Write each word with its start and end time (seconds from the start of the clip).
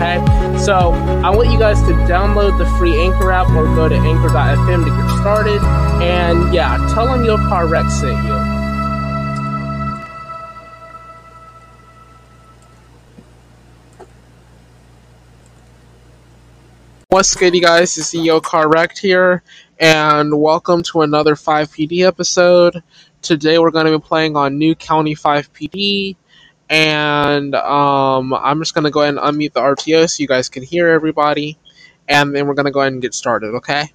okay? 0.00 0.58
So, 0.58 0.92
I 1.24 1.30
want 1.30 1.50
you 1.50 1.58
guys 1.58 1.80
to 1.82 1.92
download 2.08 2.58
the 2.58 2.66
free 2.78 3.00
Anchor 3.00 3.30
app 3.30 3.48
or 3.50 3.64
go 3.74 3.88
to 3.88 3.94
anchor.fm 3.94 4.84
to 4.84 4.90
get 4.90 5.20
started. 5.20 5.60
And 6.02 6.52
yeah, 6.54 6.76
tell 6.94 7.06
them 7.06 7.24
your 7.24 7.38
car 7.38 7.66
wreck 7.66 7.90
sent 7.90 8.24
you. 8.24 8.60
What's 17.08 17.34
good, 17.34 17.54
you 17.54 17.60
guys? 17.60 17.98
It's 17.98 18.14
Yo 18.14 18.40
Car 18.40 18.68
Wrecked 18.68 18.98
here, 18.98 19.42
and 19.80 20.40
welcome 20.40 20.80
to 20.84 21.02
another 21.02 21.34
FivePD 21.34 22.06
episode. 22.06 22.84
Today 23.20 23.58
we're 23.58 23.72
going 23.72 23.86
to 23.86 23.98
be 23.98 24.02
playing 24.02 24.36
on 24.36 24.58
New 24.58 24.76
County 24.76 25.16
FivePD, 25.16 26.14
and 26.70 27.54
um, 27.54 28.32
I'm 28.34 28.60
just 28.60 28.74
going 28.74 28.84
to 28.84 28.90
go 28.90 29.02
ahead 29.02 29.16
and 29.16 29.22
unmute 29.22 29.52
the 29.54 29.60
RTO 29.60 30.06
so 30.06 30.22
you 30.22 30.28
guys 30.28 30.48
can 30.48 30.62
hear 30.62 30.88
everybody, 30.88 31.58
and 32.08 32.34
then 32.34 32.46
we're 32.46 32.54
going 32.54 32.66
to 32.66 32.72
go 32.72 32.80
ahead 32.80 32.92
and 32.94 33.02
get 33.02 33.14
started, 33.14 33.56
okay? 33.56 33.92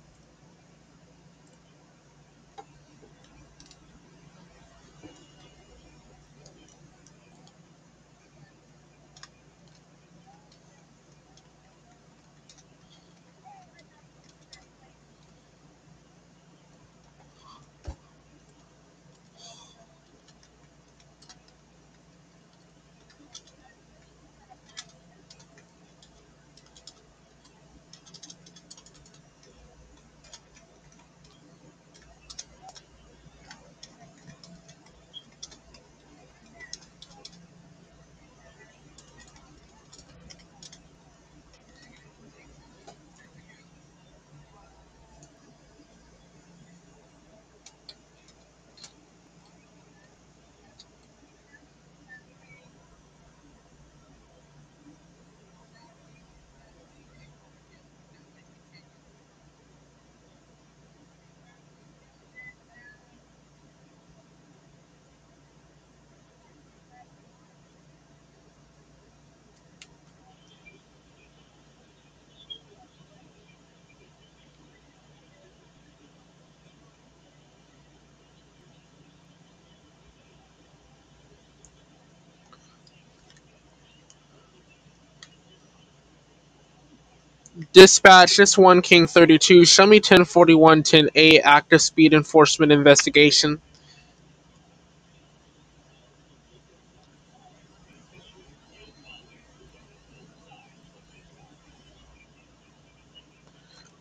Dispatch, 87.72 88.36
this 88.36 88.58
one 88.58 88.82
King 88.82 89.08
32, 89.08 89.66
show 89.66 89.86
me 89.86 89.98
1041 89.98 90.84
10A 90.84 91.42
active 91.44 91.82
speed 91.82 92.14
enforcement 92.14 92.72
investigation. 92.72 93.62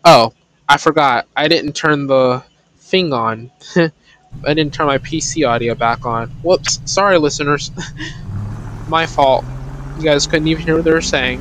Oh, 0.04 0.32
I 0.68 0.76
forgot. 0.76 1.28
I 1.36 1.48
didn't 1.48 1.74
turn 1.74 2.06
the 2.08 2.42
thing 2.78 3.12
on. 3.12 3.52
I 3.76 4.54
didn't 4.54 4.74
turn 4.74 4.86
my 4.86 4.98
PC 4.98 5.48
audio 5.48 5.74
back 5.74 6.04
on. 6.04 6.28
Whoops. 6.42 6.80
Sorry, 6.86 7.18
listeners. 7.18 7.70
my 8.88 9.06
fault. 9.06 9.44
You 9.96 10.02
guys 10.02 10.26
couldn't 10.26 10.48
even 10.48 10.64
hear 10.64 10.74
what 10.74 10.84
they 10.84 10.92
were 10.92 11.00
saying. 11.00 11.40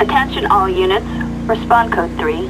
Attention 0.00 0.46
all 0.46 0.68
units. 0.68 1.04
Respond 1.48 1.92
code 1.92 2.16
3. 2.16 2.48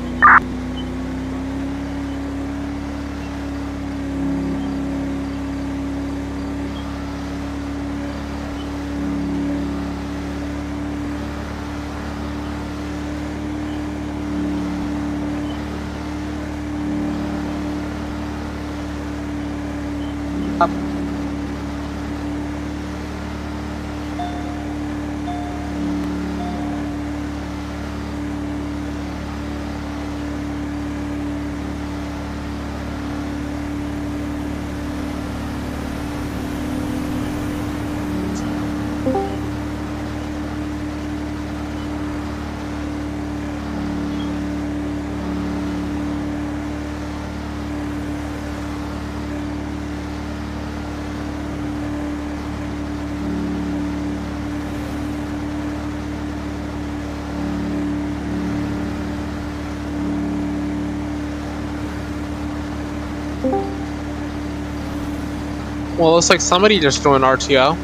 Well, 66.01 66.13
looks 66.13 66.31
like 66.31 66.41
somebody 66.41 66.81
just 66.81 67.03
joined 67.03 67.25
RTO. 67.25 67.77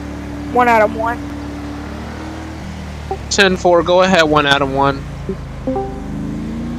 One 0.55 0.69
out 0.69 0.81
of 0.81 0.97
one. 0.97 1.19
10 3.29 3.59
4, 3.59 3.83
go 3.83 4.01
ahead, 4.01 4.23
1 4.23 4.47
Adam 4.47 4.73
1. 4.73 4.97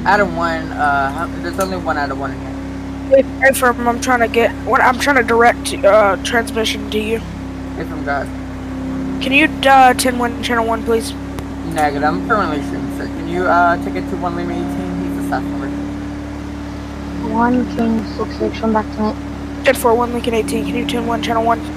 Out 0.08 0.20
of 0.20 0.36
one, 0.36 0.64
uh, 0.72 1.30
there's 1.44 1.60
only 1.60 1.78
one 1.78 1.96
out 1.96 2.10
of 2.10 2.18
one 2.18 2.32
in 2.32 2.40
here. 2.40 3.14
Wait, 3.18 3.26
wait 3.40 3.56
for 3.56 3.70
him. 3.70 3.88
I'm 3.88 4.02
trying 4.02 4.22
to 4.22 4.28
get. 4.28 4.52
What 4.66 4.82
I'm 4.82 4.98
trying 4.98 5.18
to 5.18 5.24
direct 5.24 5.76
uh, 5.76 6.16
transmission 6.24 6.90
to 6.90 7.00
you. 7.00 7.18
If 7.78 7.92
I'm 7.92 8.04
God. 8.04 8.26
Can 9.22 9.32
you 9.32 9.46
uh, 9.70 9.94
10 9.94 10.18
1 10.18 10.42
channel 10.42 10.66
one, 10.66 10.84
please? 10.86 11.14
Negative, 11.76 12.04
I'm 12.04 12.28
currently 12.28 12.64
shooting, 12.64 12.98
sir. 12.98 13.06
Can 13.06 13.28
you, 13.28 13.46
uh, 13.46 13.78
take 13.84 13.94
it 13.94 14.10
to 14.10 14.18
1 14.18 14.36
Lima 14.36 14.54
18? 14.54 14.64
He's 15.14 15.24
a 15.24 15.28
staff 15.28 15.44
member. 15.44 15.68
One 17.32 17.64
King 17.76 18.04
six 18.16 18.36
six. 18.40 18.58
Come 18.58 18.74
back 18.74 18.86
to 18.96 19.14
me. 19.14 19.27
Dead 19.68 19.76
4 19.76 19.96
1, 19.96 20.14
Lincoln 20.14 20.34
18. 20.34 20.66
Can 20.66 20.76
you 20.76 20.88
tune 20.88 21.08
1, 21.08 21.22
Channel 21.22 21.44
1? 21.44 21.77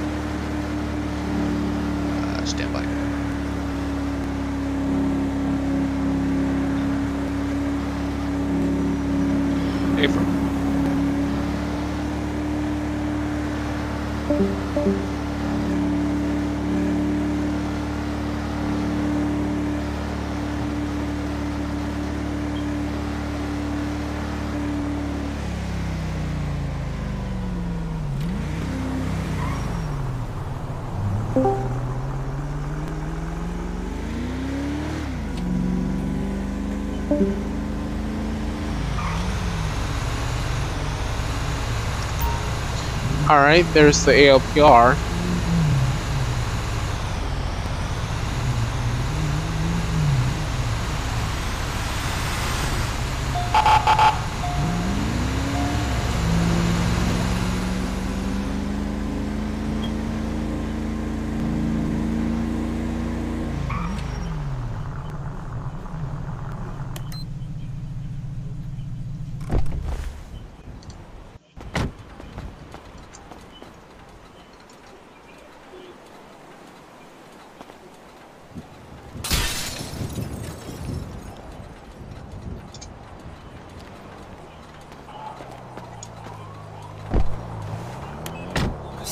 Alright, 43.31 43.65
there's 43.75 44.05
the 44.05 44.11
ALPR. 44.11 45.20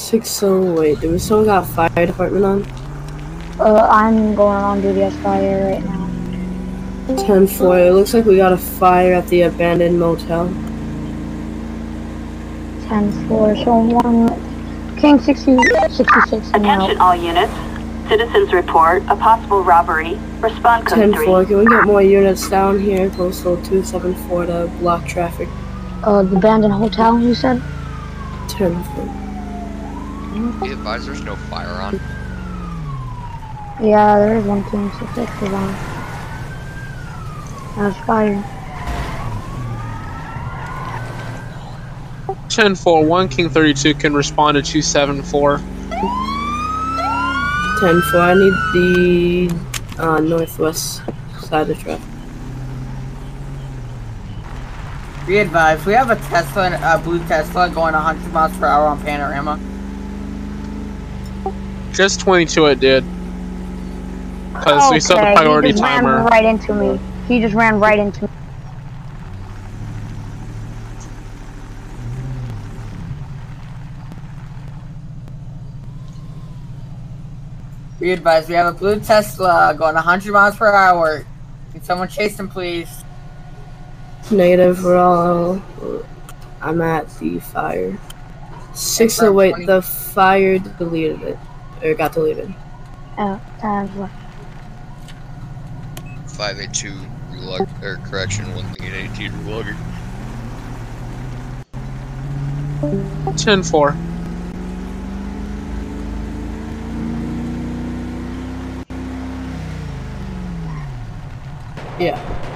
Six 0.09 0.43
oh 0.43 0.73
wait, 0.73 1.01
do 1.01 1.13
we 1.13 1.19
still 1.19 1.45
got 1.45 1.67
fire 1.67 2.07
department 2.07 2.43
on? 2.43 2.63
Uh, 3.61 3.87
I'm 3.91 4.35
going 4.35 4.57
on 4.57 4.81
duty 4.81 5.03
as 5.03 5.15
fire 5.17 5.71
right 5.71 5.85
now. 5.85 7.27
Ten 7.27 7.47
four. 7.47 7.79
It 7.79 7.93
looks 7.93 8.15
like 8.15 8.25
we 8.25 8.39
got 8.39 8.55
a 8.55 8.57
fire 8.57 9.13
at 9.13 9.29
the 9.29 9.43
abandoned 9.43 10.01
motel. 10.01 10.49
Ten 12.89 13.13
four. 13.29 13.55
So 13.57 13.77
one 13.77 14.97
King 14.97 15.21
60, 15.21 15.59
66 15.91 16.53
now. 16.53 16.87
Attention 16.87 17.01
all 17.03 17.15
units. 17.15 17.53
Citizens 18.09 18.55
report 18.55 19.03
a 19.11 19.17
possible 19.17 19.63
robbery. 19.63 20.19
Respond 20.41 20.87
code 20.87 21.01
Ten 21.01 21.13
3. 21.13 21.27
four. 21.27 21.45
Can 21.45 21.59
we 21.59 21.67
get 21.67 21.85
more 21.85 22.01
units 22.01 22.49
down 22.49 22.81
here? 22.81 23.11
Postal 23.11 23.63
two 23.63 23.85
seven 23.85 24.15
four 24.27 24.47
to 24.47 24.73
block 24.79 25.07
traffic. 25.07 25.51
Uh, 26.03 26.23
the 26.23 26.35
abandoned 26.39 26.73
hotel. 26.73 27.21
You 27.21 27.35
said. 27.35 27.63
Ten 28.49 28.83
four. 28.95 29.18
Be 30.63 30.73
advised 30.73 31.07
there's 31.07 31.23
no 31.23 31.37
fire 31.37 31.69
on. 31.69 32.01
Yeah, 33.81 34.19
there 34.19 34.39
is 34.39 34.45
one 34.45 34.65
King 34.71 34.91
66 34.99 35.43
is 35.43 35.53
on. 35.53 35.73
That's 37.77 37.99
fire. 38.07 38.45
10 42.49 42.75
4, 42.75 43.05
1 43.05 43.29
King 43.29 43.49
32 43.51 43.95
can 43.95 44.15
respond 44.15 44.57
to 44.57 44.63
274. 44.63 45.61
Ten 47.79 48.03
four. 48.11 48.21
I 48.21 48.35
need 48.35 48.53
the 48.75 49.57
uh, 49.99 50.19
northwest 50.19 51.01
side 51.43 51.63
of 51.63 51.69
the 51.69 51.75
truck. 51.77 52.01
Be 55.29 55.39
advised, 55.39 55.87
we 55.87 55.93
have 55.93 56.11
a 56.11 56.17
Tesla, 56.17 56.77
a 56.83 56.99
blue 56.99 57.21
Tesla 57.29 57.71
going 57.71 57.95
100 57.95 58.33
miles 58.33 58.57
per 58.57 58.67
hour 58.67 58.87
on 58.89 59.01
Panorama. 59.05 59.61
Just 61.99 62.21
22 62.21 62.67
it 62.67 62.79
did. 62.79 63.05
Because 64.53 64.89
we 64.93 65.01
set 65.01 65.17
the 65.17 65.21
Okay, 65.23 65.35
priority 65.35 65.67
he 65.67 65.73
just 65.73 65.83
timer. 65.83 66.19
ran 66.19 66.25
right 66.27 66.45
into 66.45 66.73
me. 66.73 67.01
He 67.27 67.41
just 67.41 67.57
ran 67.57 67.81
right 67.81 67.99
into 67.99 68.23
me. 68.23 68.29
Be 77.99 78.13
advised, 78.13 78.49
we 78.49 78.55
have 78.55 78.73
a 78.73 78.79
blue 78.79 79.01
Tesla 79.01 79.75
going 79.77 79.97
100 79.97 80.33
miles 80.33 80.55
per 80.57 80.73
hour. 80.73 81.27
Can 81.73 81.83
someone 81.83 82.07
chase 82.07 82.39
him, 82.39 82.49
please? 82.49 83.03
Negative. 84.31 84.85
We're 84.85 84.99
all. 84.99 85.61
I'm 86.61 86.81
at 86.81 87.11
the 87.19 87.41
fire. 87.41 87.99
Six 88.73 89.21
oh 89.21 89.33
wait. 89.33 89.67
The 89.67 89.83
fire 89.83 90.61
deleted 90.61 91.23
it 91.23 91.39
or 91.83 91.95
got 91.95 92.13
deleted. 92.13 92.53
Uh, 93.17 93.39
times 93.61 93.91
what? 93.93 94.11
582 96.27 96.93
relog 97.33 97.83
or 97.83 97.97
correction, 98.05 98.55
one 98.55 98.65
thing 98.75 98.89
at 98.89 98.95
18 98.95 99.33
relugger. 99.33 99.77
10 103.37 103.63
4. 103.65 103.97
Yeah. 111.99 112.48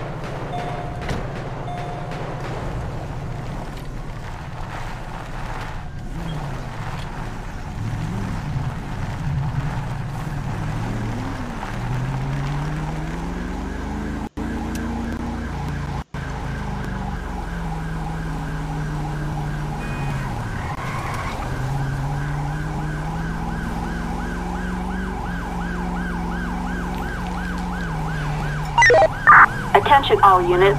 Attention 29.93 30.21
all 30.23 30.41
units. 30.41 30.79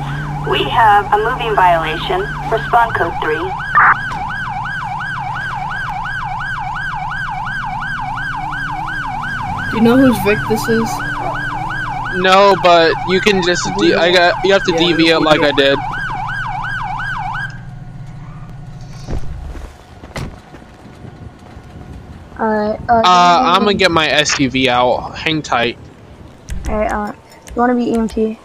We 0.50 0.63
have 0.63 1.05
a 1.13 1.17
moving 1.24 1.53
violation. 1.53 2.22
Respond 2.50 2.96
code 2.96 3.13
3. 3.22 3.36
Do 9.70 9.77
you 9.77 9.84
know 9.84 9.98
whose 9.98 10.17
Vic 10.24 10.39
this 10.50 10.67
is? 10.67 10.89
No, 12.24 12.55
but 12.63 12.91
you 13.08 13.22
can 13.22 13.43
just 13.43 13.62
de- 13.77 13.93
I 13.93 14.12
got 14.12 14.43
you 14.43 14.51
have 14.51 14.63
to 14.63 14.72
Yeah, 14.72 14.79
deviate 14.79 15.22
like 15.22 15.41
I 15.41 15.51
did. 15.51 15.77
Alright, 22.39 22.79
uh, 22.89 22.93
Uh, 22.93 23.41
I'm 23.46 23.60
gonna 23.60 23.75
get 23.75 23.91
my 23.91 24.08
SUV 24.08 24.70
out. 24.70 25.15
Hang 25.15 25.43
tight. 25.43 25.77
Alright, 26.67 26.91
uh, 26.91 27.12
you 27.55 27.62
wanna 27.62 27.75
be 27.75 27.91
EMT? 27.93 28.39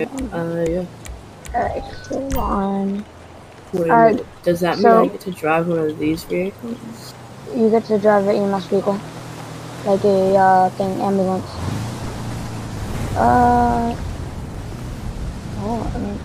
Uh, 0.00 0.64
yeah. 0.68 0.86
Alright, 1.54 1.82
hold 1.82 2.36
on. 2.36 3.04
Wait 3.72 3.88
minute. 3.88 4.26
Does 4.42 4.60
that 4.60 4.76
mean 4.76 4.82
so- 4.82 5.04
I 5.04 5.06
get 5.08 5.20
to 5.22 5.30
drive 5.32 5.68
one 5.68 5.78
of 5.78 5.98
these 5.98 6.24
vehicles? 6.24 7.14
You 7.54 7.68
get 7.70 7.84
to 7.86 7.98
drive 7.98 8.26
an 8.28 8.36
EMS 8.36 8.66
vehicle. 8.66 8.98
Like 9.84 10.04
a, 10.04 10.36
uh, 10.36 10.70
thing, 10.70 11.00
ambulance. 11.00 11.46
Uh, 13.16 13.96
oh, 15.58 15.92
I 15.94 15.98
mean, 15.98 16.18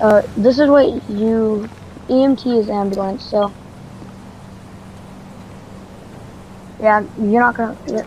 uh, 0.00 0.22
this 0.36 0.58
is 0.58 0.68
what 0.68 0.86
you, 1.10 1.68
EMT 2.08 2.58
is 2.58 2.68
ambulance, 2.70 3.24
so. 3.24 3.52
Yeah, 6.80 7.04
you're 7.18 7.40
not 7.40 7.54
gonna, 7.56 7.76
you're, 7.86 8.04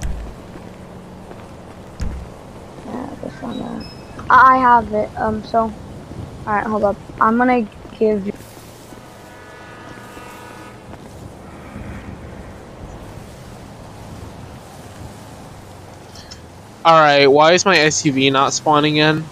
yeah, 2.86 3.10
this 3.24 3.42
one, 3.42 3.60
uh, 3.62 3.84
I 4.30 4.58
have 4.58 4.92
it, 4.94 5.10
um, 5.18 5.44
so, 5.44 5.74
alright, 6.48 6.66
hold 6.66 6.84
up. 6.84 6.98
I'm 7.22 7.38
gonna 7.38 7.68
give 7.98 8.26
you 8.26 8.34
All 16.86 17.00
right. 17.02 17.26
Why 17.26 17.54
is 17.54 17.66
my 17.66 17.76
SUV 17.78 18.32
not 18.32 18.54
spawning 18.54 18.98
in? 18.98 19.24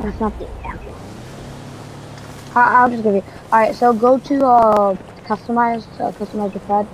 That's 0.00 0.20
not 0.20 0.38
the 0.38 0.46
I'll 2.54 2.88
just 2.88 3.02
give 3.02 3.16
you. 3.16 3.24
Alright, 3.52 3.74
so 3.74 3.92
go 3.92 4.16
to 4.18 4.46
uh, 4.46 4.96
customize, 5.26 5.84
uh, 6.00 6.12
customize 6.12 6.54
your 6.54 6.62
pad. 6.68 6.86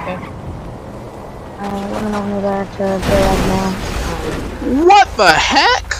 Okay. 0.00 1.90
Let 2.10 2.24
me 2.24 2.32
know 2.32 2.34
when 2.34 2.42
you're 2.42 2.50
there 2.50 2.64
to 2.64 2.78
go 2.78 3.14
right 3.22 3.46
now. 3.46 4.84
What 4.84 5.16
the 5.16 5.28
heck? 5.30 5.94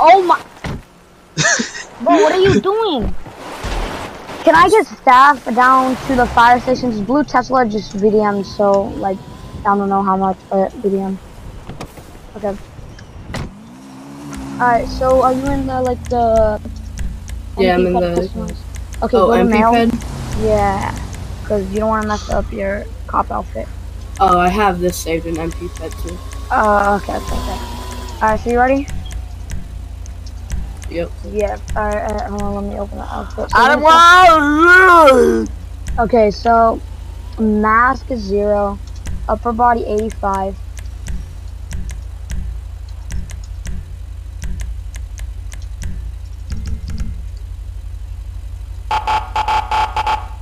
Oh 0.00 0.22
my! 0.22 0.42
Bro, 2.02 2.14
what 2.22 2.32
are 2.32 2.40
you 2.40 2.60
doing? 2.72 3.14
Can 4.42 4.54
I 4.54 4.70
get 4.70 4.86
staff 4.86 5.44
down 5.54 5.96
to 6.06 6.14
the 6.16 6.24
fire 6.28 6.58
stations? 6.60 6.98
Blue 7.02 7.24
Tesla 7.24 7.66
just 7.66 7.94
VDM, 7.94 8.42
so 8.42 8.84
like, 9.04 9.18
I 9.66 9.76
don't 9.76 9.90
know 9.90 10.02
how 10.02 10.16
much, 10.16 10.38
but 10.48 10.72
VDM. 10.80 11.18
Okay. 12.36 12.56
Alright, 14.54 14.88
so 14.88 15.22
are 15.22 15.34
you 15.34 15.44
in 15.44 15.66
the 15.66 15.82
like 15.82 16.02
the? 16.08 16.58
Yeah, 17.58 17.74
I'm 17.74 17.86
in 17.86 17.92
the- 17.92 18.00
customize? 18.00 18.56
Okay, 19.02 19.16
oh, 19.18 19.26
go 19.26 19.36
to 19.36 19.44
MP 19.44 19.50
male. 19.50 19.72
ped? 19.90 20.42
Yeah, 20.42 20.98
because 21.42 21.70
you 21.70 21.80
don't 21.80 21.88
want 21.90 22.02
to 22.04 22.08
mess 22.08 22.30
up 22.30 22.50
your 22.50 22.86
cop 23.06 23.30
outfit. 23.30 23.68
Oh, 24.20 24.38
I 24.38 24.48
have 24.48 24.80
this 24.80 24.96
saved 24.96 25.26
in 25.26 25.34
MP 25.34 25.68
ped 25.76 25.92
too. 26.06 26.16
Uh, 26.50 26.98
okay, 27.02 27.16
okay, 27.16 27.34
okay. 27.34 27.58
Alright, 28.22 28.40
so 28.40 28.50
you 28.50 28.58
ready? 28.58 28.86
Yep. 30.90 31.10
Yeah. 31.32 31.58
Alright, 31.76 32.10
alright, 32.12 32.30
hold 32.30 32.42
on, 32.42 32.54
let 32.54 32.72
me 32.72 32.78
open 32.78 32.98
the 32.98 33.04
outfit. 33.04 33.50
So 33.50 33.56
Adam, 33.58 33.80
here's 33.80 33.92
the- 33.92 35.46
wow! 35.96 36.04
Okay, 36.04 36.30
so 36.30 36.80
mask 37.38 38.10
is 38.10 38.20
zero, 38.20 38.78
upper 39.28 39.52
body 39.52 39.84
85. 39.84 40.56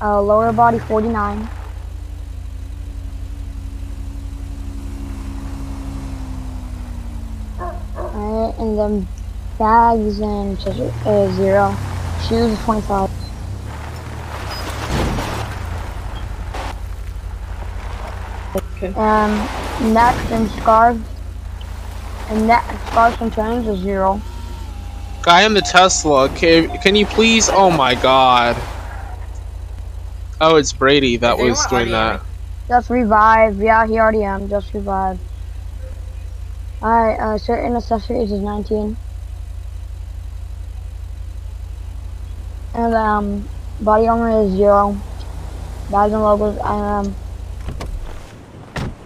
Uh, 0.02 0.20
lower 0.20 0.52
body 0.52 0.78
49. 0.80 1.48
Alright, 8.72 8.90
and 8.90 9.06
then 9.06 9.08
bags 9.58 10.20
and 10.20 10.58
accessories, 10.58 10.92
uh, 11.06 11.32
zero. 11.34 11.76
Shoes 12.28 12.58
25. 12.64 13.10
Okay. 18.76 18.94
Um, 18.94 19.92
neck 19.92 20.14
and 20.30 20.50
scarves. 20.50 21.00
And 22.28 22.46
neck 22.46 22.64
scarves 22.88 23.20
and 23.20 23.32
chains 23.32 23.66
is 23.68 23.78
zero. 23.80 24.20
Guy 25.22 25.44
in 25.44 25.54
the 25.54 25.60
Tesla. 25.60 26.28
Can 26.30 26.78
can 26.78 26.96
you 26.96 27.06
please? 27.06 27.48
Oh 27.48 27.70
my 27.70 27.94
god. 27.94 28.56
Oh, 30.40 30.56
it's 30.56 30.72
Brady 30.72 31.16
that 31.18 31.38
was 31.38 31.64
doing 31.66 31.90
that. 31.90 32.20
Just 32.66 32.90
revive. 32.90 33.58
Yeah, 33.58 33.86
he 33.86 33.98
already 33.98 34.24
am. 34.24 34.48
Just 34.48 34.74
revive. 34.74 35.20
Alright, 36.82 37.20
uh, 37.20 37.38
certain 37.38 37.76
accessories 37.76 38.32
is 38.32 38.40
19. 38.40 38.96
And, 42.74 42.94
um, 42.94 43.48
body 43.80 44.08
armor 44.08 44.42
is 44.42 44.52
zero. 44.52 44.98
Bags 45.92 46.12
and 46.12 46.22
logos, 46.22 46.58
I 46.58 46.98
um, 46.98 47.14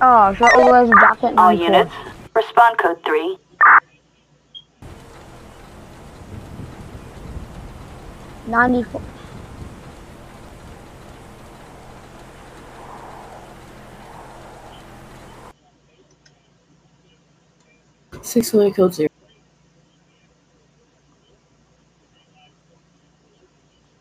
oh, 0.01 0.35
short 0.35 0.55
overlays 0.55 0.89
and 0.89 1.01
jacket, 1.01 1.35
All 1.37 1.53
units. 1.53 1.93
Respond 2.35 2.79
code 2.79 3.05
3. 3.05 3.39
Ninety-four. 8.47 9.03
Six 18.27 18.53
eight 18.55 18.75
code 18.75 18.93
zero. 18.93 19.09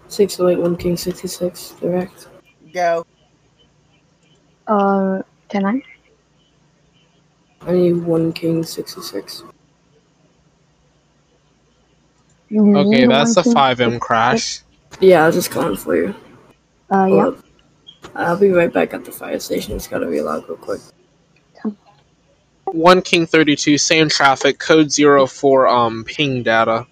Six 0.07 0.39
oh 0.39 0.47
eight 0.47 0.57
one 0.57 0.75
King 0.75 0.97
sixty 0.97 1.27
six 1.27 1.75
direct. 1.79 2.27
Go. 2.73 3.05
Uh, 4.65 5.21
can 5.47 5.65
I? 5.65 5.81
I 7.61 7.73
need 7.73 7.97
one 7.97 8.33
King 8.33 8.63
sixty 8.63 9.01
six. 9.01 9.43
Okay, 12.51 13.05
that's 13.05 13.35
one, 13.35 13.45
the 13.45 13.51
FiveM 13.51 13.99
crash. 13.99 14.61
Yeah, 14.99 15.23
I 15.23 15.27
was 15.27 15.35
just 15.35 15.51
calling 15.51 15.77
for 15.77 15.95
you. 15.95 16.15
Uh, 16.91 17.05
yeah. 17.05 17.31
I'll 18.15 18.37
be 18.37 18.49
right 18.49 18.73
back 18.73 18.95
at 18.95 19.05
the 19.05 19.11
fire 19.11 19.39
station. 19.39 19.75
It's 19.75 19.87
gotta 19.87 20.07
relog 20.07 20.47
real 20.47 20.57
quick. 20.57 20.81
One 22.75 23.01
King 23.01 23.25
32, 23.25 23.77
same 23.77 24.09
traffic, 24.09 24.59
code 24.59 24.91
zero 24.91 25.25
for 25.25 25.67
um 25.67 26.03
ping 26.03 26.43
data. 26.43 26.85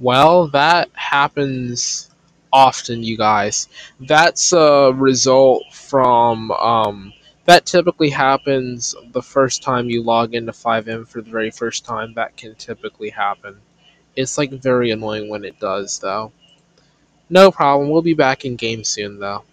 Well, 0.00 0.48
that 0.48 0.90
happens 0.94 2.09
often, 2.52 3.02
you 3.02 3.16
guys. 3.16 3.68
That's 4.00 4.52
a 4.52 4.92
result 4.94 5.64
from 5.72 6.50
um, 6.52 7.12
that 7.46 7.66
typically 7.66 8.10
happens 8.10 8.94
the 9.12 9.22
first 9.22 9.62
time 9.62 9.90
you 9.90 10.02
log 10.02 10.34
into 10.34 10.52
FiveM 10.52 11.06
for 11.08 11.20
the 11.20 11.30
very 11.30 11.50
first 11.50 11.84
time. 11.84 12.14
That 12.14 12.36
can 12.36 12.54
typically 12.54 13.10
happen. 13.10 13.60
It's 14.14 14.38
like 14.38 14.50
very 14.50 14.90
annoying 14.90 15.28
when 15.28 15.44
it 15.44 15.58
does, 15.58 15.98
though. 15.98 16.32
No 17.28 17.50
problem. 17.50 17.90
We'll 17.90 18.02
be 18.02 18.14
back 18.14 18.44
in 18.44 18.56
game 18.56 18.84
soon, 18.84 19.18
though. 19.18 19.44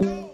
Thank. 0.00 0.33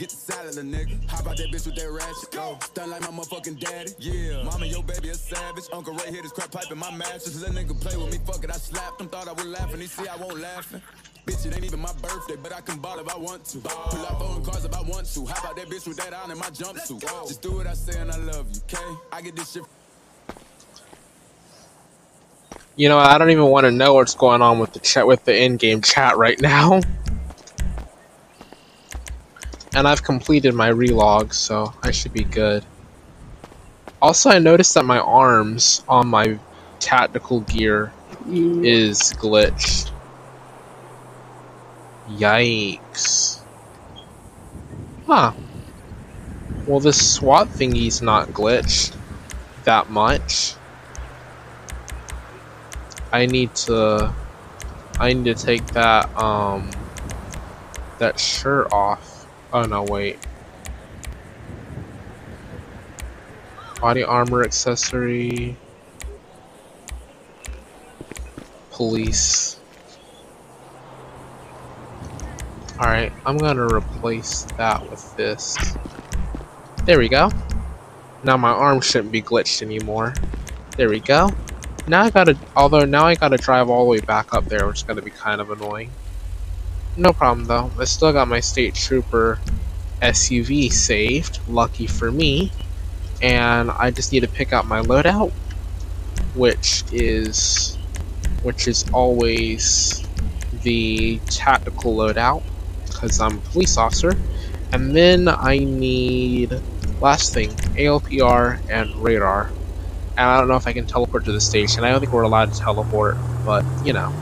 Get 0.00 0.08
the 0.08 0.16
salad, 0.16 0.54
little 0.54 0.70
nigga. 0.70 1.10
How 1.10 1.20
about 1.20 1.36
that 1.36 1.48
bitch 1.48 1.66
with 1.66 1.76
that 1.76 1.90
ratchet? 1.92 2.30
Go. 2.30 2.56
Stun 2.62 2.88
like 2.88 3.02
my 3.02 3.08
motherfucking 3.08 3.60
daddy. 3.60 3.92
Yeah. 3.98 4.42
Mama, 4.44 4.64
your 4.64 4.82
baby 4.82 5.10
a 5.10 5.14
savage. 5.14 5.64
Uncle 5.74 5.92
Ray 5.92 6.06
hit 6.10 6.22
his 6.22 6.32
crack 6.32 6.50
pipe 6.50 6.72
in 6.72 6.78
my 6.78 6.90
mattress. 6.90 7.38
Little 7.38 7.54
nigga 7.54 7.78
play 7.78 7.94
with 7.98 8.10
me. 8.10 8.18
Fuck 8.24 8.42
it, 8.42 8.48
I 8.50 8.54
slapped 8.54 8.98
him. 8.98 9.10
Thought 9.10 9.28
I 9.28 9.32
was 9.32 9.44
laughing. 9.44 9.78
He 9.78 9.86
see 9.86 10.08
I 10.08 10.16
won't 10.16 10.40
laughing. 10.40 10.80
Bitch, 11.26 11.44
it 11.44 11.54
ain't 11.54 11.66
even 11.66 11.80
my 11.80 11.92
birthday, 12.00 12.36
but 12.42 12.50
I 12.50 12.62
can 12.62 12.78
ball 12.78 12.98
if 12.98 13.14
I 13.14 13.18
want 13.18 13.44
to. 13.44 13.58
Pull 13.58 14.06
up 14.06 14.22
on 14.22 14.42
cars 14.42 14.64
if 14.64 14.74
I 14.74 14.80
want 14.80 15.06
to. 15.12 15.26
How 15.26 15.38
about 15.38 15.56
that 15.56 15.68
bitch 15.68 15.86
with 15.86 15.98
that 15.98 16.14
on 16.14 16.30
in 16.30 16.38
my 16.38 16.46
jumpsuit? 16.46 17.02
Just 17.28 17.42
do 17.42 17.52
what 17.52 17.66
I 17.66 17.74
say 17.74 18.00
and 18.00 18.10
I 18.10 18.16
love 18.16 18.46
you, 18.54 18.60
okay? 18.72 18.98
I 19.12 19.20
get 19.20 19.36
this 19.36 19.52
shit. 19.52 19.64
You 22.74 22.88
know, 22.88 22.96
I 22.96 23.18
don't 23.18 23.28
even 23.28 23.44
want 23.44 23.66
to 23.66 23.70
know 23.70 23.92
what's 23.92 24.14
going 24.14 24.40
on 24.40 24.60
with 24.60 24.72
the 24.72 24.78
chat 24.78 25.06
with 25.06 25.26
the 25.26 25.38
in-game 25.38 25.82
chat 25.82 26.16
right 26.16 26.40
now. 26.40 26.80
And 29.74 29.86
I've 29.86 30.02
completed 30.02 30.54
my 30.54 30.70
relog, 30.70 31.32
so 31.32 31.72
I 31.82 31.90
should 31.90 32.12
be 32.12 32.24
good. 32.24 32.64
Also, 34.02 34.30
I 34.30 34.38
noticed 34.38 34.74
that 34.74 34.84
my 34.84 34.98
arms 34.98 35.84
on 35.88 36.08
my 36.08 36.38
tactical 36.80 37.40
gear 37.42 37.92
is 38.28 38.98
glitched. 39.18 39.92
Yikes. 42.08 43.40
Huh. 45.06 45.32
Well, 46.66 46.80
this 46.80 47.14
SWAT 47.14 47.48
thingy's 47.48 48.02
not 48.02 48.28
glitched 48.28 48.96
that 49.64 49.90
much. 49.90 50.54
I 53.12 53.26
need 53.26 53.54
to 53.66 54.12
I 54.98 55.12
need 55.12 55.36
to 55.36 55.44
take 55.46 55.66
that 55.68 56.16
um 56.16 56.70
that 57.98 58.18
shirt 58.18 58.72
off. 58.72 59.19
Oh 59.52 59.62
no, 59.62 59.82
wait. 59.82 60.18
Body 63.80 64.04
armor 64.04 64.44
accessory. 64.44 65.56
Police. 68.70 69.58
Alright, 72.78 73.12
I'm 73.26 73.36
gonna 73.36 73.66
replace 73.66 74.44
that 74.56 74.88
with 74.88 75.16
this. 75.16 75.58
There 76.84 76.98
we 76.98 77.08
go. 77.08 77.30
Now 78.22 78.36
my 78.36 78.50
arm 78.50 78.80
shouldn't 78.80 79.12
be 79.12 79.20
glitched 79.20 79.62
anymore. 79.62 80.14
There 80.76 80.88
we 80.88 81.00
go. 81.00 81.30
Now 81.88 82.02
I 82.04 82.10
gotta, 82.10 82.38
although 82.54 82.84
now 82.84 83.06
I 83.06 83.16
gotta 83.16 83.36
drive 83.36 83.68
all 83.68 83.84
the 83.84 83.90
way 83.90 84.00
back 84.00 84.32
up 84.32 84.44
there, 84.44 84.66
which 84.66 84.78
is 84.78 84.82
gonna 84.84 85.02
be 85.02 85.10
kind 85.10 85.40
of 85.40 85.50
annoying. 85.50 85.90
No 86.96 87.12
problem 87.12 87.46
though, 87.46 87.70
I 87.78 87.84
still 87.84 88.12
got 88.12 88.28
my 88.28 88.40
State 88.40 88.74
Trooper 88.74 89.38
SUV 90.02 90.72
saved, 90.72 91.38
lucky 91.48 91.86
for 91.86 92.10
me. 92.10 92.50
And 93.22 93.70
I 93.70 93.90
just 93.90 94.12
need 94.12 94.20
to 94.20 94.28
pick 94.28 94.52
out 94.52 94.66
my 94.66 94.80
loadout, 94.80 95.30
which 96.34 96.84
is, 96.90 97.76
which 98.42 98.66
is 98.66 98.84
always 98.92 100.06
the 100.62 101.18
tactical 101.26 101.96
loadout, 101.96 102.42
because 102.86 103.20
I'm 103.20 103.38
a 103.38 103.40
police 103.40 103.76
officer. 103.76 104.16
And 104.72 104.96
then 104.96 105.28
I 105.28 105.58
need, 105.58 106.60
last 107.00 107.34
thing, 107.34 107.50
ALPR 107.50 108.58
and 108.70 108.94
radar. 108.96 109.50
And 110.16 110.28
I 110.28 110.38
don't 110.38 110.48
know 110.48 110.56
if 110.56 110.66
I 110.66 110.72
can 110.72 110.86
teleport 110.86 111.24
to 111.26 111.32
the 111.32 111.40
station. 111.40 111.84
I 111.84 111.90
don't 111.90 112.00
think 112.00 112.12
we're 112.12 112.22
allowed 112.22 112.52
to 112.52 112.58
teleport, 112.58 113.16
but, 113.44 113.64
you 113.84 113.92
know. 113.92 114.12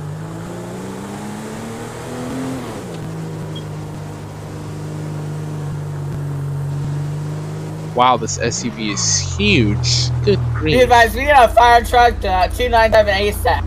Wow, 7.98 8.16
this 8.16 8.38
SUV 8.38 8.92
is 8.92 9.36
huge. 9.36 10.10
Good 10.24 10.38
grief. 10.54 10.76
Be 10.76 10.82
advised, 10.82 11.16
we 11.16 11.24
got 11.24 11.50
a 11.50 11.52
fire 11.52 11.84
truck 11.84 12.20
to 12.20 12.28
uh, 12.28 12.46
297 12.46 13.12
ASAP. 13.12 13.64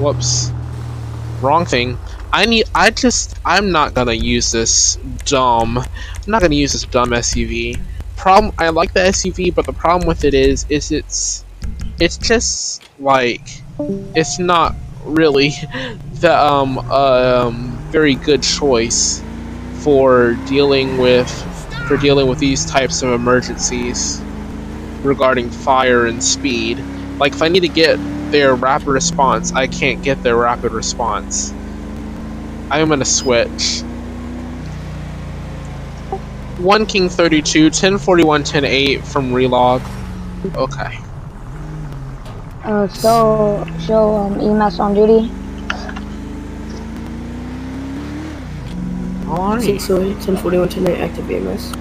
Whoops. 0.00 0.50
Wrong 1.40 1.64
thing. 1.64 1.96
I 2.32 2.44
need. 2.46 2.64
I 2.74 2.90
just. 2.90 3.36
I'm 3.44 3.70
not 3.70 3.94
gonna 3.94 4.14
use 4.14 4.50
this 4.50 4.96
dumb. 5.24 5.78
I'm 5.78 5.86
not 6.26 6.42
gonna 6.42 6.56
use 6.56 6.72
this 6.72 6.82
dumb 6.82 7.10
SUV. 7.10 7.80
Problem. 8.16 8.52
I 8.58 8.70
like 8.70 8.94
the 8.94 9.00
SUV, 9.14 9.54
but 9.54 9.64
the 9.64 9.74
problem 9.74 10.08
with 10.08 10.24
it 10.24 10.34
is, 10.34 10.66
is 10.68 10.90
it's. 10.90 11.44
It's 12.00 12.16
just 12.16 12.82
like. 12.98 13.62
It's 14.16 14.40
not 14.40 14.74
really 15.04 15.50
the 16.14 16.36
um 16.36 16.78
um 16.90 17.73
very 17.94 18.16
good 18.16 18.42
choice 18.42 19.22
for 19.74 20.34
dealing 20.48 20.98
with 20.98 21.30
for 21.86 21.96
dealing 21.96 22.26
with 22.26 22.40
these 22.40 22.66
types 22.66 23.02
of 23.02 23.12
emergencies 23.12 24.20
regarding 25.04 25.48
fire 25.48 26.06
and 26.06 26.20
speed. 26.20 26.76
Like 27.20 27.34
if 27.34 27.40
I 27.40 27.46
need 27.46 27.60
to 27.60 27.68
get 27.68 27.94
their 28.32 28.56
rapid 28.56 28.88
response, 28.88 29.52
I 29.52 29.68
can't 29.68 30.02
get 30.02 30.24
their 30.24 30.36
rapid 30.36 30.72
response. 30.72 31.52
I'm 32.68 32.88
gonna 32.88 33.04
switch. 33.04 33.82
1 36.58 36.86
King 36.86 37.08
32, 37.08 37.66
1041, 37.66 38.26
108 38.26 39.04
from 39.04 39.30
relog. 39.30 39.80
Okay. 40.56 40.98
Uh, 42.64 42.88
so, 42.88 43.64
show 43.86 44.16
um, 44.16 44.40
EMS 44.40 44.80
on 44.80 44.94
duty. 44.94 45.30
Alright. 49.34 49.64
608, 49.64 50.14
1041, 50.28 50.68
10 50.68 50.86
active 51.02 51.28
EMS. 51.28 51.72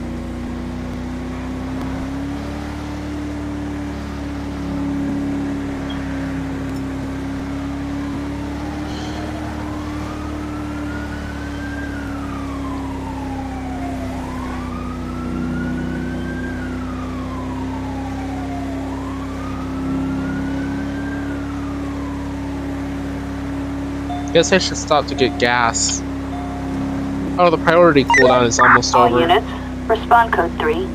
Guess 24.33 24.51
I 24.51 24.57
should 24.57 24.77
stop 24.77 25.05
to 25.05 25.13
get 25.13 25.39
gas. 25.39 26.01
Oh, 27.37 27.49
the 27.49 27.57
priority 27.57 28.03
cooldown 28.03 28.45
is 28.47 28.59
almost 28.59 28.93
All 28.93 29.07
over. 29.07 29.19
units, 29.19 29.45
respond 29.87 30.33
code 30.33 30.51
3. 30.59 30.87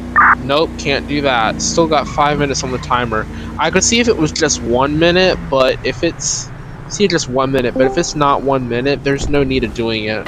Nope, 0.44 0.70
can't 0.78 1.08
do 1.08 1.20
that. 1.22 1.60
Still 1.60 1.86
got 1.86 2.06
five 2.06 2.38
minutes 2.38 2.62
on 2.62 2.70
the 2.70 2.78
timer. 2.78 3.26
I 3.58 3.70
could 3.70 3.82
see 3.82 3.98
if 4.00 4.08
it 4.08 4.16
was 4.16 4.30
just 4.30 4.62
one 4.62 4.98
minute, 4.98 5.38
but 5.50 5.84
if 5.84 6.04
it's 6.04 6.48
see 6.88 7.06
just 7.08 7.28
one 7.28 7.52
minute, 7.52 7.74
but 7.74 7.82
if 7.84 7.98
it's 7.98 8.14
not 8.14 8.42
one 8.42 8.68
minute, 8.68 9.04
there's 9.04 9.28
no 9.28 9.42
need 9.44 9.64
of 9.64 9.74
doing 9.74 10.04
it. 10.04 10.26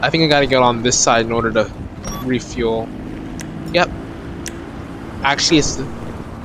I 0.00 0.10
think 0.10 0.22
I 0.24 0.26
gotta 0.26 0.46
get 0.46 0.62
on 0.62 0.82
this 0.82 0.98
side 0.98 1.26
in 1.26 1.32
order 1.32 1.50
to 1.52 1.72
refuel. 2.24 2.88
Yep. 3.72 3.90
Actually, 5.22 5.58
it's 5.58 5.76
the 5.76 5.86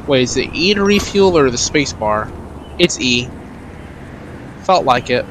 wait. 0.08 0.24
Is 0.24 0.38
it 0.38 0.54
E 0.54 0.74
to 0.74 0.84
refuel 0.84 1.38
or 1.38 1.50
the 1.50 1.58
space 1.58 1.93
bar? 1.93 2.32
It's 2.80 3.00
E. 3.00 3.28
Felt 4.63 4.86
like 4.86 5.10
it. 5.10 5.26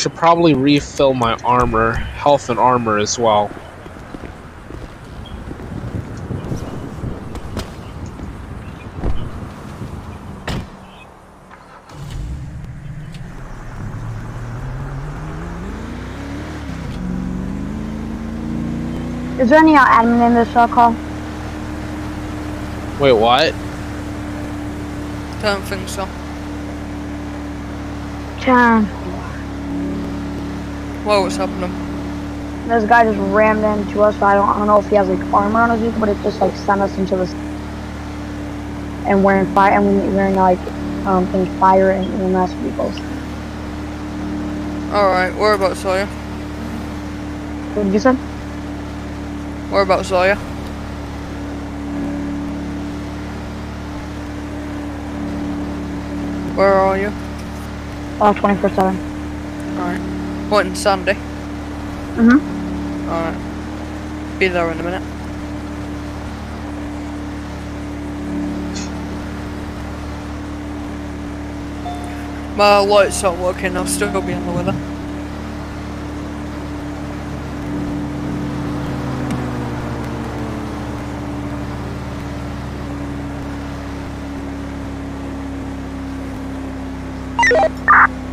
Should 0.00 0.14
probably 0.14 0.54
refill 0.54 1.12
my 1.12 1.34
armor, 1.44 1.92
health 1.92 2.48
and 2.48 2.58
armor 2.58 2.96
as 2.96 3.18
well. 3.18 3.50
Is 19.38 19.50
there 19.50 19.58
any 19.58 19.74
admin 19.74 20.26
in 20.28 20.34
this 20.34 20.50
call? 20.72 20.92
Wait, 22.98 23.12
what? 23.12 23.52
Don't 25.42 25.62
think 25.64 25.86
so. 25.90 26.06
Damn. 28.42 29.09
What 31.04 31.22
was 31.22 31.36
happening? 31.36 31.72
This 32.68 32.84
guy 32.84 33.04
just 33.04 33.18
rammed 33.34 33.64
into 33.64 34.02
us. 34.02 34.14
I 34.20 34.34
don't, 34.34 34.48
I 34.48 34.58
don't 34.58 34.66
know 34.66 34.78
if 34.78 34.88
he 34.90 34.96
has 34.96 35.08
like 35.08 35.18
armor 35.32 35.60
on 35.60 35.78
his 35.78 35.94
but 35.94 36.08
it 36.10 36.22
just 36.22 36.40
like 36.40 36.54
sent 36.56 36.80
us 36.82 36.96
into 36.98 37.16
this. 37.16 37.32
And 39.06 39.24
wearing 39.24 39.52
fire, 39.54 39.72
and 39.72 39.86
we- 39.86 40.14
wearing 40.14 40.36
like 40.36 40.58
um 41.06 41.26
things 41.28 41.48
fire 41.58 41.90
and 41.92 42.06
EMS 42.22 42.52
vehicles. 42.52 42.96
Alright, 44.92 45.34
whereabouts 45.36 45.84
are 45.86 46.00
you? 46.00 46.06
What 47.74 47.84
did 47.84 47.92
you 47.94 47.98
say? 48.00 48.12
Whereabouts 49.70 50.12
are 50.12 50.28
you? 50.28 50.34
Where 56.56 56.74
are 56.74 56.98
you? 56.98 57.10
Oh, 58.20 58.34
24 58.34 58.70
7. 58.70 59.09
Alright. 60.50 60.66
What 60.66 60.66
in 60.66 60.74
Sandy? 60.74 61.12
Mm-hmm. 62.16 63.08
Alright. 63.08 64.38
Be 64.40 64.48
there 64.48 64.70
in 64.72 64.80
a 64.80 64.82
minute. 64.82 65.02
My 72.56 72.78
lights 72.78 73.22
aren't 73.24 73.40
working, 73.40 73.76
I'll 73.76 73.86
still 73.86 74.20
be 74.20 74.34
on 74.34 74.44
the 74.44 74.52
weather. 74.52 74.74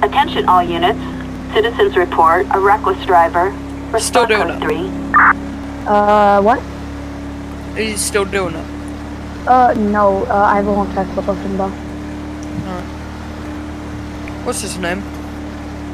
Attention 0.01 0.49
all 0.49 0.63
units. 0.63 1.16
Citizens 1.57 1.97
report 1.97 2.45
a 2.53 2.59
reckless 2.59 3.03
driver. 3.07 3.51
Still 3.97 4.27
doing 4.27 4.47
it. 4.47 4.59
3. 4.59 4.77
Uh, 5.87 6.39
what? 6.39 6.61
He's 7.75 7.99
still 7.99 8.25
doing 8.25 8.53
it. 8.53 9.47
Uh, 9.47 9.73
no. 9.73 10.23
Uh, 10.25 10.33
I 10.33 10.61
won't 10.61 10.93
text 10.93 11.15
with 11.15 11.25
him 11.25 11.57
though. 11.57 11.69
What's 14.45 14.61
his 14.61 14.77
name? 14.77 15.01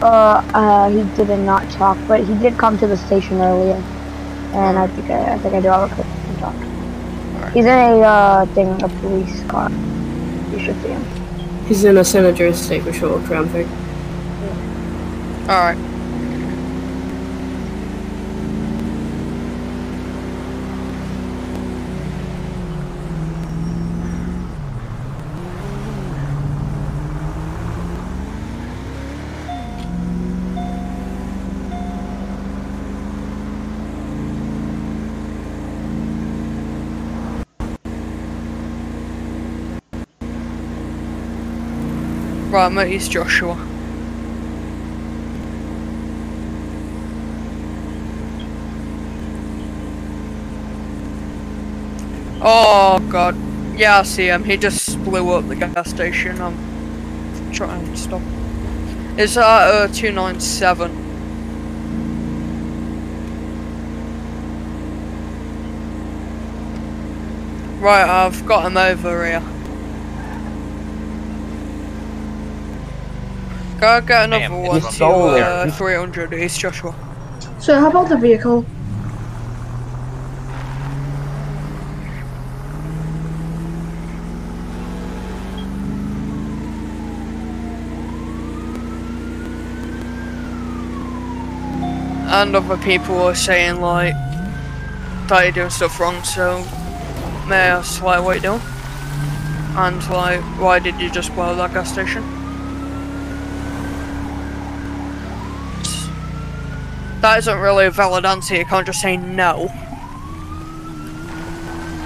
Uh, 0.01 0.43
uh, 0.53 0.89
he 0.89 1.03
did 1.15 1.29
not 1.39 1.71
talk, 1.71 1.97
but 2.09 2.25
he 2.25 2.33
did 2.39 2.57
come 2.57 2.77
to 2.79 2.85
the 2.85 2.97
station 2.97 3.39
earlier, 3.39 3.81
and 4.51 4.77
I 4.77 4.87
think 4.87 5.09
I, 5.09 5.35
I 5.35 5.37
think 5.37 5.53
I 5.55 5.61
do 5.61 5.69
have 5.69 5.89
a 5.89 5.95
clip 5.95 6.07
to 6.07 6.41
talk. 6.41 7.53
He's 7.53 7.63
in 7.63 7.71
a 7.71 8.01
uh 8.01 8.45
thing, 8.47 8.69
a 8.83 8.89
police 8.89 9.41
car. 9.45 9.69
You 10.51 10.59
should 10.59 10.81
see 10.81 10.89
him. 10.89 11.05
He's 11.67 11.85
in 11.85 11.95
a 11.95 12.03
San 12.03 12.25
Andreas 12.25 12.61
State 12.61 12.83
Patrol 12.83 13.21
Crown 13.21 13.45
Vic. 13.45 13.65
Alright. 15.49 15.77
Right, 42.49 42.71
mate, 42.71 42.91
he's 42.91 43.07
Joshua. 43.09 43.72
Oh 52.85 52.99
god. 53.09 53.37
Yeah, 53.77 53.99
I 53.99 54.03
see 54.03 54.27
him. 54.27 54.43
He 54.43 54.57
just 54.57 55.01
blew 55.05 55.29
up 55.31 55.47
the 55.47 55.55
gas 55.55 55.89
station. 55.89 56.41
I'm 56.41 56.53
trying 57.53 57.85
to 57.85 57.95
stop. 57.95 58.21
It's 59.17 59.37
at 59.37 59.43
uh, 59.45 59.87
297. 59.87 60.91
Right, 67.79 68.03
I've 68.03 68.45
got 68.45 68.65
him 68.65 68.75
over 68.75 69.25
here. 69.25 69.39
Go 73.79 74.01
get 74.01 74.25
another 74.25 74.39
Damn, 74.41 74.61
one 74.61 74.77
it's 74.77 74.87
to 74.87 74.91
stolen. 74.93 75.41
uh, 75.41 75.71
300 75.71 76.33
East 76.33 76.59
Joshua. 76.59 76.93
So 77.59 77.79
how 77.79 77.89
about 77.89 78.09
the 78.09 78.17
vehicle? 78.17 78.65
And 92.43 92.57
other 92.57 92.75
people 92.83 93.21
are 93.21 93.35
saying 93.35 93.79
like 93.79 94.13
that 95.29 95.43
you're 95.43 95.51
doing 95.53 95.69
stuff 95.69 95.97
wrong. 95.97 96.21
So 96.23 96.59
may 97.47 97.55
I 97.55 97.67
ask 97.77 98.01
like 98.01 98.21
what 98.21 98.41
you're 98.41 98.57
doing? 98.57 98.61
And 99.77 100.09
like 100.09 100.41
why 100.59 100.79
did 100.79 100.99
you 100.99 101.09
just 101.09 101.33
blow 101.35 101.55
that 101.55 101.73
gas 101.73 101.93
station? 101.93 102.21
That 107.21 107.39
isn't 107.39 107.59
really 107.59 107.85
a 107.85 107.91
valid 107.91 108.25
answer. 108.25 108.55
You 108.57 108.65
can't 108.65 108.85
just 108.85 108.99
say 108.99 109.15
no. 109.15 109.69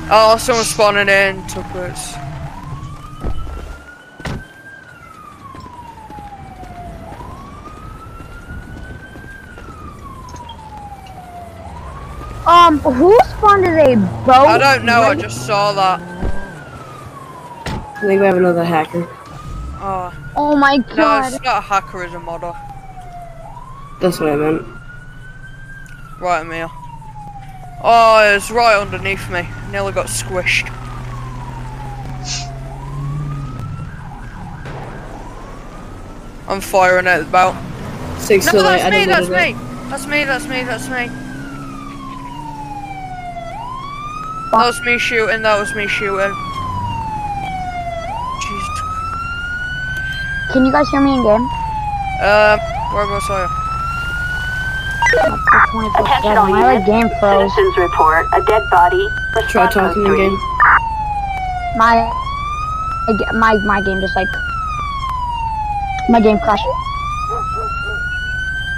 Oh, 0.10 0.38
someone 0.39 0.63
spawning 0.63 1.10
in 1.10 1.45
took 1.47 1.65
Um, 12.67 12.80
who 12.80 13.17
spawned 13.23 13.63
as 13.63 13.88
a 13.88 13.95
boat? 14.25 14.45
I 14.45 14.58
don't 14.58 14.84
know. 14.86 15.01
I 15.03 15.15
just 15.15 15.45
saw 15.47 15.71
that. 15.71 16.01
I 17.65 18.01
think 18.01 18.19
we 18.19 18.25
have 18.25 18.36
another 18.36 18.65
hacker. 18.65 19.08
Oh, 19.80 20.13
Oh 20.36 20.58
my 20.58 20.75
no, 20.75 20.95
god. 20.95 21.32
it's 21.34 21.41
not 21.43 21.60
a 21.60 21.62
hacker. 21.62 22.03
It's 22.03 22.13
a 22.13 22.19
modder. 22.19 22.53
That's 24.01 24.19
what 24.19 24.32
I 24.32 24.36
meant. 24.36 24.67
Right, 26.19 26.45
Mia. 26.45 26.69
Oh, 27.82 28.34
it's 28.36 28.51
right 28.51 28.77
underneath 28.77 29.30
me. 29.32 29.47
Nearly 29.71 29.93
got 29.93 30.08
squished. 30.08 30.67
I'm 36.49 36.60
firing 36.60 37.08
at 37.08 37.19
the 37.19 37.25
boat. 37.32 37.56
Six 38.19 38.45
No, 38.47 38.51
to 38.53 38.62
light. 38.62 38.80
that's 38.82 38.91
me, 38.93 39.06
that's 39.06 39.30
me. 39.30 39.53
That's 39.89 40.06
me, 40.06 40.23
that's 40.25 40.47
me, 40.47 40.63
that's 40.63 40.89
me. 40.89 41.26
That 44.51 44.65
was 44.65 44.81
me 44.81 44.97
shooting, 44.97 45.41
that 45.41 45.60
was 45.60 45.75
me 45.75 45.88
shooting. 45.88 46.33
Jesus. 48.41 48.79
Can 50.51 50.65
you 50.65 50.71
guys 50.71 50.88
hear 50.89 51.01
me 51.01 51.15
in 51.15 51.23
game? 51.23 51.43
Um, 52.23 52.60
whereabouts 52.93 53.29
are 53.29 53.43
you? 53.43 53.67
Attention 55.99 56.38
all 56.38 56.49
units. 56.49 56.86
game 56.86 57.10
froze. 57.19 57.53
Citizens 57.53 57.77
report 57.77 58.25
a 58.33 58.41
dead 58.43 58.69
body. 58.69 59.10
Try 59.49 59.69
talking 59.69 60.05
3. 60.05 60.13
again. 60.13 60.38
My 61.75 62.12
my 63.33 63.55
my 63.65 63.81
game 63.81 64.01
just 64.01 64.15
like 64.15 64.27
my 66.10 66.19
game 66.19 66.39
crashed. 66.39 66.65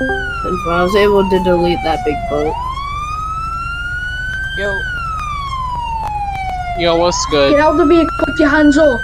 And 0.01 0.71
I 0.71 0.83
was 0.83 0.95
able 0.95 1.29
to 1.29 1.43
delete 1.43 1.79
that 1.83 2.03
big 2.05 2.15
boat. 2.29 2.55
Yo, 4.57 4.81
Yo, 6.79 6.95
what's 6.95 7.25
good? 7.27 7.51
Get 7.51 7.59
out 7.59 7.71
of 7.73 7.77
the 7.77 7.85
vehicle 7.85 8.17
with 8.25 8.39
your 8.39 8.49
hands 8.49 8.77
up. 8.77 8.99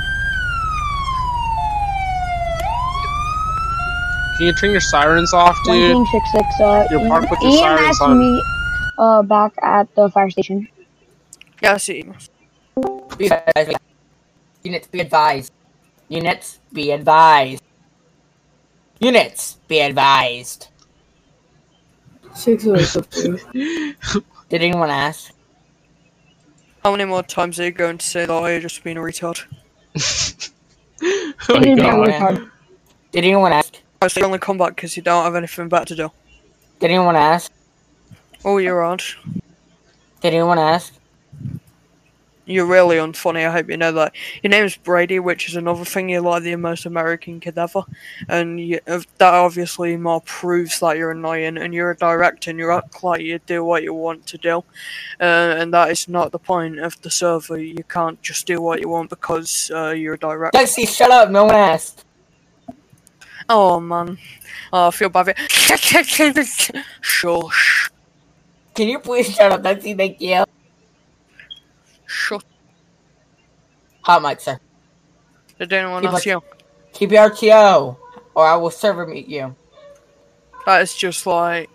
Can 4.38 4.48
you 4.48 4.54
turn 4.54 4.72
your 4.72 4.82
sirens 4.82 5.34
off, 5.34 5.58
One 5.66 5.78
dude? 5.78 5.92
king 5.94 6.06
six 6.12 6.32
six. 6.32 6.46
Uh, 6.62 6.88
You're 6.90 7.08
parked 7.08 7.32
with 7.32 7.42
your 7.42 7.52
EMS 7.52 7.60
sirens 7.60 8.02
on. 8.02 8.20
me 8.20 8.44
uh 8.98 9.22
back 9.24 9.54
at 9.62 9.94
the 9.96 10.10
fire 10.10 10.30
station. 10.30 10.68
Yeah, 11.62 11.74
I 11.74 11.78
see. 11.78 12.04
be 13.18 13.28
advised. 13.28 13.78
Units, 14.64 14.88
be 14.88 15.00
advised. 15.00 15.52
Units, 16.10 16.60
be 16.74 16.92
advised. 16.92 17.64
Units, 19.00 19.58
be 19.68 19.80
advised. 19.80 20.68
Six 22.34 22.64
to 22.64 22.72
light. 22.74 22.96
up 22.98 23.10
there. 23.12 23.38
Did 23.54 23.96
Did 24.50 24.62
anyone 24.64 24.90
ask? 24.90 25.32
How 26.86 26.92
many 26.92 27.06
more 27.06 27.24
times 27.24 27.60
are 27.60 27.64
you 27.64 27.72
going 27.72 27.98
to 27.98 28.06
say 28.06 28.28
that 28.28 28.32
I 28.32 28.60
just 28.60 28.84
been 28.84 28.98
a 28.98 29.00
retard? 29.00 29.44
Oh 31.50 31.60
my 31.60 31.76
God. 31.76 32.52
Did 33.12 33.24
anyone 33.24 33.52
ask? 33.52 33.82
I 34.04 34.08
say 34.08 34.22
only 34.22 34.38
come 34.38 34.60
back 34.60 34.76
because 34.76 34.96
you 34.96 35.02
don't 35.02 35.24
have 35.24 35.34
anything 35.34 35.68
better 35.68 35.86
to 35.86 35.96
do. 35.96 36.12
Did 36.80 36.92
anyone 36.92 37.16
ask? 37.16 37.52
Oh, 38.46 38.60
you're 38.60 38.84
odd. 38.84 39.04
Did 40.22 40.34
anyone 40.36 40.60
ask? 40.60 40.94
You're 42.48 42.68
really 42.68 42.98
unfunny. 42.98 43.48
I 43.48 43.52
hope 43.52 43.70
you 43.70 43.78
know 43.78 43.92
that. 43.94 44.14
Your 44.44 44.52
name's 44.52 44.78
Brady, 44.78 45.20
which 45.20 45.50
is 45.50 45.56
another 45.56 45.84
thing 45.84 46.10
you're 46.10 46.22
like 46.22 46.44
the 46.44 46.56
most 46.56 46.86
American 46.86 47.40
kid 47.40 47.58
ever, 47.58 47.84
and 48.30 48.60
you, 48.60 48.80
that 48.86 49.04
obviously 49.20 49.98
more 49.98 50.22
proves 50.22 50.80
that 50.80 50.98
you're 50.98 51.10
annoying. 51.12 51.58
And 51.58 51.74
you're 51.74 51.90
a 51.92 51.98
director, 51.98 52.52
and 52.52 52.60
you 52.60 52.72
act 52.72 53.04
like 53.04 53.22
you 53.22 53.40
do 53.40 53.64
what 53.64 53.82
you 53.82 53.96
want 53.96 54.28
to 54.28 54.38
do, 54.38 54.58
uh, 55.20 55.56
and 55.58 55.74
that 55.74 55.90
is 55.90 56.08
not 56.08 56.32
the 56.32 56.38
point 56.38 56.78
of 56.78 57.02
the 57.02 57.10
server. 57.10 57.58
You 57.58 57.84
can't 57.84 58.22
just 58.22 58.46
do 58.46 58.62
what 58.62 58.80
you 58.80 58.90
want 58.90 59.10
because 59.10 59.72
uh, 59.74 59.90
you're 59.90 60.14
a 60.14 60.20
director. 60.20 60.60
Lexi, 60.60 60.88
shut 60.88 61.10
up. 61.10 61.32
No 61.32 61.46
one 61.46 61.56
asked. 61.56 62.06
Oh 63.50 63.80
man, 63.80 64.20
oh, 64.72 64.88
I 64.88 64.92
feel 64.92 65.10
bad. 65.10 65.36
Shush. 67.02 67.90
Can 68.76 68.88
you 68.88 69.00
please 69.00 69.34
shut 69.34 69.52
up, 69.52 69.64
Lexi? 69.64 69.98
Thank 69.98 70.22
you. 70.22 70.44
Shut. 72.06 72.44
Hot 74.06 74.22
mic, 74.22 74.40
sir. 74.40 74.60
Did 75.58 75.74
anyone 75.74 76.04
Keep 76.04 76.12
ask 76.14 76.28
on- 76.28 76.32
you? 76.32 76.44
Keep 76.94 77.12
your 77.12 77.30
RTO, 77.30 77.98
or 78.36 78.46
I 78.46 78.56
will 78.56 78.70
server 78.70 79.06
meet 79.08 79.28
you. 79.28 79.56
That 80.66 80.82
is 80.82 80.96
just 80.96 81.26
like. 81.26 81.70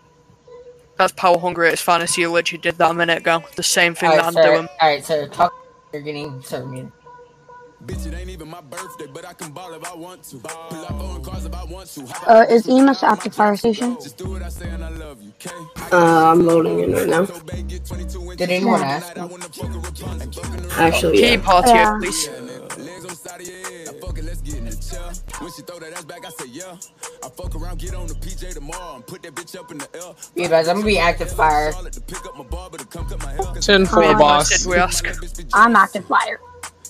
That's 0.96 1.12
power 1.14 1.38
hungry 1.38 1.68
at 1.68 1.72
its 1.72 1.82
finest. 1.82 2.18
You 2.18 2.30
literally 2.30 2.60
did 2.60 2.76
that 2.76 2.90
a 2.90 2.94
minute 2.94 3.18
ago. 3.18 3.42
The 3.56 3.62
same 3.62 3.94
thing 3.94 4.10
that 4.10 4.18
Alright, 4.20 4.26
I'm 4.26 4.32
sir. 4.34 4.54
doing. 4.54 4.68
Alright, 4.82 5.04
sir. 5.04 5.28
Talk. 5.28 5.52
You're 5.92 6.02
getting 6.02 6.42
server 6.42 6.66
meeting. 6.66 6.92
Bitch, 7.86 8.06
it 8.06 8.14
ain't 8.14 8.30
even 8.30 8.48
my 8.48 8.60
birthday, 8.60 9.06
but 9.12 9.26
I 9.26 9.32
can 9.32 9.52
ball 9.52 9.72
if 9.74 9.84
I 9.90 9.94
want 9.96 10.22
to. 10.24 10.36
Pull 10.38 10.84
up 10.84 10.92
on 10.92 11.24
cars 11.24 11.46
if 11.46 11.54
I 11.54 11.64
want 11.64 11.88
to. 11.94 12.06
Uh, 12.30 12.46
is 12.50 12.68
EMS 12.68 13.02
at 13.02 13.20
the 13.22 13.30
fire 13.30 13.56
station? 13.56 13.94
Just 14.02 14.18
do 14.18 14.30
what 14.30 14.42
I 14.42 14.50
say 14.50 14.68
and 14.68 14.84
I 14.84 14.90
love 14.90 15.22
you, 15.22 15.32
okay? 15.40 15.56
Uh, 15.92 16.32
I'm 16.32 16.46
loading 16.46 16.80
in 16.80 16.92
right 16.92 17.08
now. 17.08 17.26
Did 18.36 18.50
anyone 18.50 18.82
ask? 18.82 19.16
Actually, 20.78 21.18
Key 21.18 21.32
yeah. 21.32 21.42
party, 21.42 21.70
Yeah. 21.70 21.98
please. 22.00 22.28
Legs 22.78 23.04
on 23.04 23.10
the 23.10 23.16
side 23.16 23.40
of 23.40 23.48
your 23.48 23.58
head. 23.58 23.88
I 23.88 23.92
fuck 24.06 24.18
it, 24.18 24.24
let's 24.24 24.42
get 24.42 24.56
in 24.56 24.66
the 24.66 24.76
chair. 24.76 25.10
When 25.40 25.52
she 25.52 25.62
throw 25.62 25.78
that 25.80 25.92
ass 25.94 26.04
back, 26.04 26.26
I 26.26 26.30
say 26.30 26.46
yeah. 26.50 26.76
I 27.24 27.28
fuck 27.30 27.54
around, 27.56 27.78
get 27.80 27.94
on 27.94 28.06
the 28.08 28.14
PJ 28.14 28.54
tomorrow 28.54 28.96
and 28.96 29.06
put 29.06 29.22
that 29.22 29.34
bitch 29.34 29.58
up 29.58 29.70
in 29.72 29.78
the 29.78 29.88
air. 29.94 30.14
Yeah, 30.34 30.48
guys, 30.48 30.68
I'm 30.68 30.76
gonna 30.76 30.86
be 30.86 30.98
active 30.98 31.32
fire. 31.32 31.72
Charlotte 31.72 31.94
to 31.94 32.00
pick 32.02 32.26
up 32.26 32.36
my 32.36 32.44
barber 32.44 32.78
to 32.78 32.86
come 32.86 33.06
cut 33.08 33.22
my 33.22 33.32
hair. 33.32 33.54
10 33.60 33.86
How 33.86 33.98
many 33.98 34.14
4, 34.14 34.14
times 34.14 34.20
boss. 34.20 34.66
we 34.66 34.76
ask? 34.76 35.04
I'm 35.54 35.76
active 35.76 36.06
fire. 36.06 36.40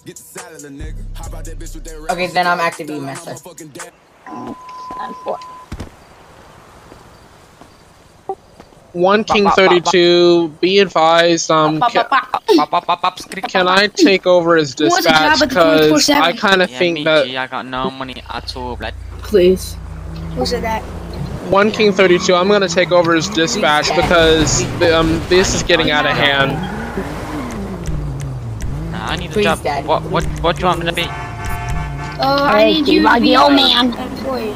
Get 0.04 0.16
the 0.16 0.22
salad, 0.22 0.62
little 0.62 0.78
nigga. 0.78 1.16
Hop 1.16 1.34
out 1.34 1.44
that 1.44 1.58
bitch 1.58 1.74
with 1.74 1.84
that 1.84 2.12
Okay, 2.12 2.26
then 2.28 2.46
I'm 2.46 2.60
active 2.60 2.88
EMS, 2.90 3.22
sir. 3.22 3.34
fucking 3.36 3.68
dad. 3.68 3.92
I'm 4.26 5.14
four. 5.24 5.38
1 8.92 9.24
King 9.24 9.50
32, 9.50 10.48
be 10.60 10.78
advised, 10.80 11.50
um, 11.50 11.80
can, 11.82 12.04
can 13.46 13.68
I 13.68 13.86
take 13.86 14.26
over 14.26 14.56
as 14.56 14.74
What's 14.74 15.06
the 15.06 15.12
job 15.12 15.32
dispatch? 15.38 15.48
Because 15.48 16.10
I 16.10 16.32
kind 16.32 16.62
of 16.62 16.70
Yeah, 16.70 16.78
think 16.78 17.04
that 17.04 17.26
G, 17.26 17.36
I 17.36 17.46
got 17.46 17.66
no 17.66 17.90
money 17.90 18.22
at 18.28 18.56
all, 18.56 18.76
blood. 18.76 18.94
Please. 19.22 19.76
Who 20.34 20.44
said 20.46 20.64
that? 20.64 20.82
1 21.50 21.70
King 21.72 21.92
32, 21.92 22.34
I'm 22.34 22.48
going 22.48 22.62
to 22.62 22.68
take 22.68 22.90
over 22.90 23.14
as 23.14 23.28
dispatch 23.28 23.94
because 23.94 24.62
um, 24.92 25.20
this 25.28 25.54
is 25.54 25.62
getting 25.62 25.90
out 25.90 26.06
of 26.06 26.16
hand. 26.16 26.50
Nah, 29.00 29.12
I 29.12 29.16
need 29.16 29.30
a 29.30 29.32
Please, 29.32 29.44
job. 29.44 29.62
Daddy. 29.62 29.86
What, 29.88 30.02
what, 30.12 30.24
what 30.44 30.56
do 30.56 30.60
you 30.60 30.66
want 30.66 30.80
me 30.80 30.86
to 30.86 30.92
be? 30.92 31.04
Uh, 31.04 32.44
I 32.52 32.60
Hey, 32.60 32.72
need 32.74 32.88
you 32.88 33.00
to 33.00 33.04
like 33.06 33.22
be 33.22 33.28
the 33.32 33.40
old 33.40 33.54
man. 33.54 33.94
employee. 33.96 34.52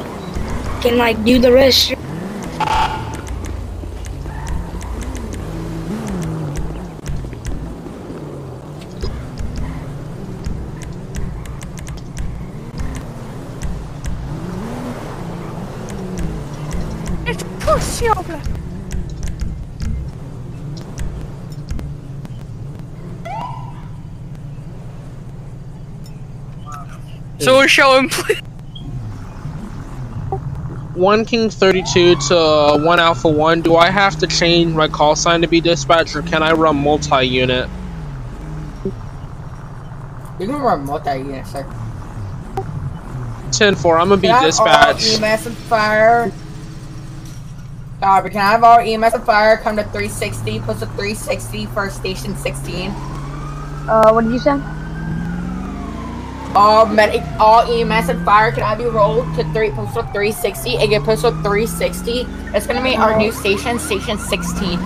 Can 0.81 0.97
like 0.99 1.17
do 1.25 1.39
the 1.39 1.51
rest. 1.51 1.93
So 27.65 27.69
show 27.69 27.97
him, 27.97 28.09
please. 28.09 28.37
1 30.93 31.25
King 31.25 31.49
32 31.49 32.15
to 32.15 32.37
uh, 32.37 32.77
1 32.77 32.99
Alpha 32.99 33.27
1, 33.27 33.61
do 33.63 33.75
I 33.75 33.89
have 33.89 34.19
to 34.19 34.27
change 34.27 34.75
my 34.75 34.87
call 34.87 35.15
sign 35.15 35.41
to 35.41 35.47
be 35.47 35.61
dispatch 35.61 36.15
or 36.15 36.21
can 36.21 36.43
I 36.43 36.51
run 36.51 36.75
multi 36.75 37.23
unit? 37.25 37.67
You 40.39 40.45
can 40.45 40.51
run 40.51 40.85
multi-unit, 40.85 41.47
sir. 41.47 41.65
10 43.51 43.75
4, 43.75 43.97
I'm 43.97 44.09
going 44.09 44.19
to 44.19 44.21
be 44.21 44.27
Can 44.27 44.35
I 44.35 44.39
have 44.41 44.45
dispatch. 44.45 45.17
All 45.17 45.25
EMS 45.25 45.45
and 45.47 45.57
fire. 45.57 46.31
Uh, 47.99 48.21
can 48.21 48.37
I 48.37 48.51
have 48.51 48.63
all 48.63 48.79
EMS 48.79 49.13
and 49.15 49.23
fire 49.23 49.57
come 49.57 49.77
to 49.77 49.83
360, 49.85 50.59
post 50.59 50.81
to 50.81 50.85
360 50.85 51.65
for 51.67 51.89
station 51.89 52.35
16? 52.35 52.91
Uh, 52.91 54.11
what 54.11 54.23
did 54.23 54.33
you 54.33 54.39
say? 54.39 54.61
All 56.55 56.85
medic, 56.85 57.21
all 57.37 57.69
EMS 57.69 58.09
and 58.09 58.23
fire 58.23 58.51
can 58.51 58.63
I 58.63 58.75
be 58.75 58.85
rolled 58.85 59.25
to 59.35 59.43
three 59.51 59.71
postal 59.71 60.03
360 60.03 60.77
and 60.77 60.89
get 60.89 61.03
postal 61.03 61.31
360. 61.31 62.25
It's 62.53 62.65
gonna 62.65 62.81
be 62.81 62.95
our 62.95 63.17
new 63.17 63.31
station, 63.31 63.77
station 63.77 64.17
16. 64.17 64.79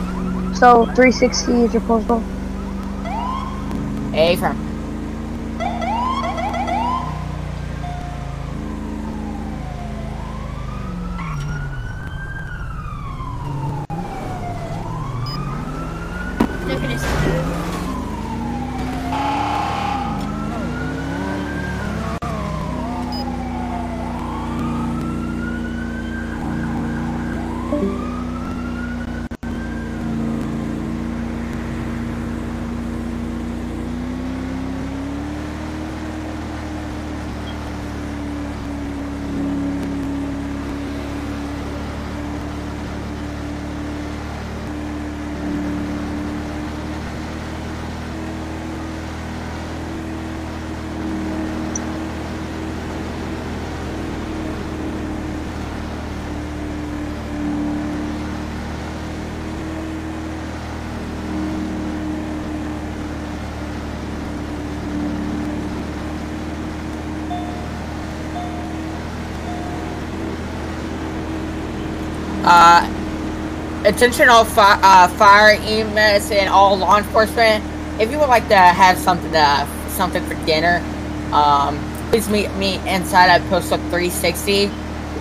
So 0.56 0.86
360 0.96 1.52
is 1.64 1.74
your 1.74 1.84
postal. 1.84 2.24
A 4.14 4.36
from. 4.38 4.69
Uh, 27.82 28.09
attention 73.86 74.30
all 74.30 74.46
fi- 74.46 74.80
uh, 74.82 75.08
fire, 75.10 75.56
EMS, 75.60 76.32
and 76.32 76.50
all 76.50 76.78
law 76.78 76.98
enforcement. 76.98 77.64
If 78.00 78.12
you 78.12 78.20
would 78.20 78.30
like 78.30 78.48
to 78.50 78.56
have 78.58 78.98
something 78.98 79.32
to, 79.32 79.68
something 79.90 80.24
for 80.26 80.36
dinner, 80.46 80.84
um, 81.34 81.78
please 82.10 82.30
meet 82.30 82.54
me 82.56 82.76
inside 82.88 83.30
at 83.30 83.42
postal 83.50 83.78
360. 83.78 84.72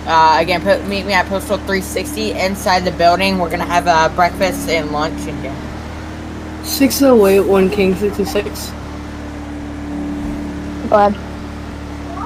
Uh, 0.07 0.37
again, 0.39 0.61
put, 0.61 0.85
meet 0.87 1.05
me 1.05 1.13
at 1.13 1.25
postal 1.27 1.57
360 1.57 2.31
inside 2.31 2.81
the 2.81 2.91
building. 2.91 3.37
We're 3.37 3.49
gonna 3.49 3.65
have 3.65 3.87
uh, 3.87 4.09
breakfast 4.15 4.69
and 4.69 4.91
lunch 4.91 5.19
and 5.27 5.41
dinner. 5.41 6.63
608 6.63 7.41
1 7.41 7.69
King 7.69 7.95
66. 7.95 8.71
Go 10.89 10.95
ahead. 10.95 11.15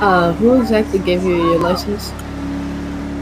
Uh, 0.02 0.34
who 0.34 0.60
exactly 0.62 1.00
gave 1.00 1.24
you 1.24 1.36
your 1.36 1.60
license? 1.60 2.12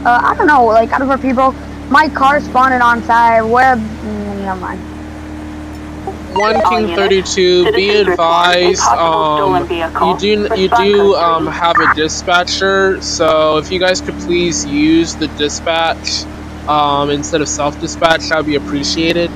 Uh, 0.04 0.20
I 0.22 0.34
don't 0.36 0.46
know, 0.46 0.64
like, 0.64 0.90
out 0.92 1.02
of 1.02 1.10
our 1.10 1.18
people, 1.18 1.54
my 1.92 2.08
car 2.08 2.40
spawned 2.40 2.82
on 2.82 3.02
side, 3.04 3.42
where, 3.42 3.76
mm, 3.76 4.42
never 4.42 4.60
mind. 4.60 4.82
One 6.34 6.62
King 6.62 6.88
Thirty 6.88 7.22
Two. 7.22 7.68
Be 7.68 7.90
citizens 7.94 8.06
report 8.06 8.48
a 8.62 8.72
advised, 8.72 8.92
um, 8.94 9.70
you 10.00 10.14
do 10.14 10.48
you 10.54 10.68
do 10.68 11.14
um 11.16 11.46
have 11.46 11.80
a 11.80 11.86
dispatcher. 11.88 13.00
So 13.02 13.58
if 13.58 13.70
you 13.70 13.80
guys 13.80 14.00
could 14.00 14.18
please 14.18 14.64
use 14.66 15.16
the 15.16 15.28
dispatch 15.28 16.26
um 16.68 17.10
instead 17.10 17.42
of 17.42 17.48
self 17.48 17.78
dispatch, 17.78 18.28
that 18.28 18.38
would 18.38 18.46
be 18.46 18.56
appreciated. 18.56 19.32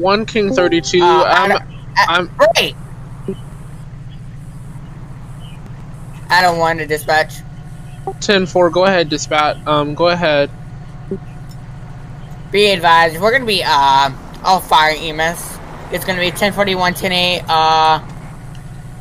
One 0.00 0.24
King 0.26 0.52
Thirty 0.54 0.80
Two. 0.80 1.02
Uh, 1.02 1.24
I'm, 1.26 1.52
Adam, 1.52 1.68
I'm 1.96 2.30
Wait. 2.56 2.74
I 6.28 6.42
don't 6.42 6.58
want 6.58 6.78
to 6.78 6.86
dispatch. 6.86 7.34
ten 8.20 8.46
four. 8.46 8.70
Go 8.70 8.84
ahead, 8.86 9.08
dispatch. 9.08 9.58
Um, 9.66 9.94
go 9.94 10.08
ahead. 10.08 10.50
Be 12.50 12.66
advised, 12.66 13.20
we're 13.20 13.30
gonna 13.30 13.44
be 13.44 13.62
uh 13.64 14.10
all 14.42 14.60
fire 14.60 14.94
EMS. 14.96 15.58
It's 15.92 16.04
gonna 16.04 16.20
be 16.20 16.30
1041, 16.30 16.80
108, 16.94 17.42
uh 17.48 18.00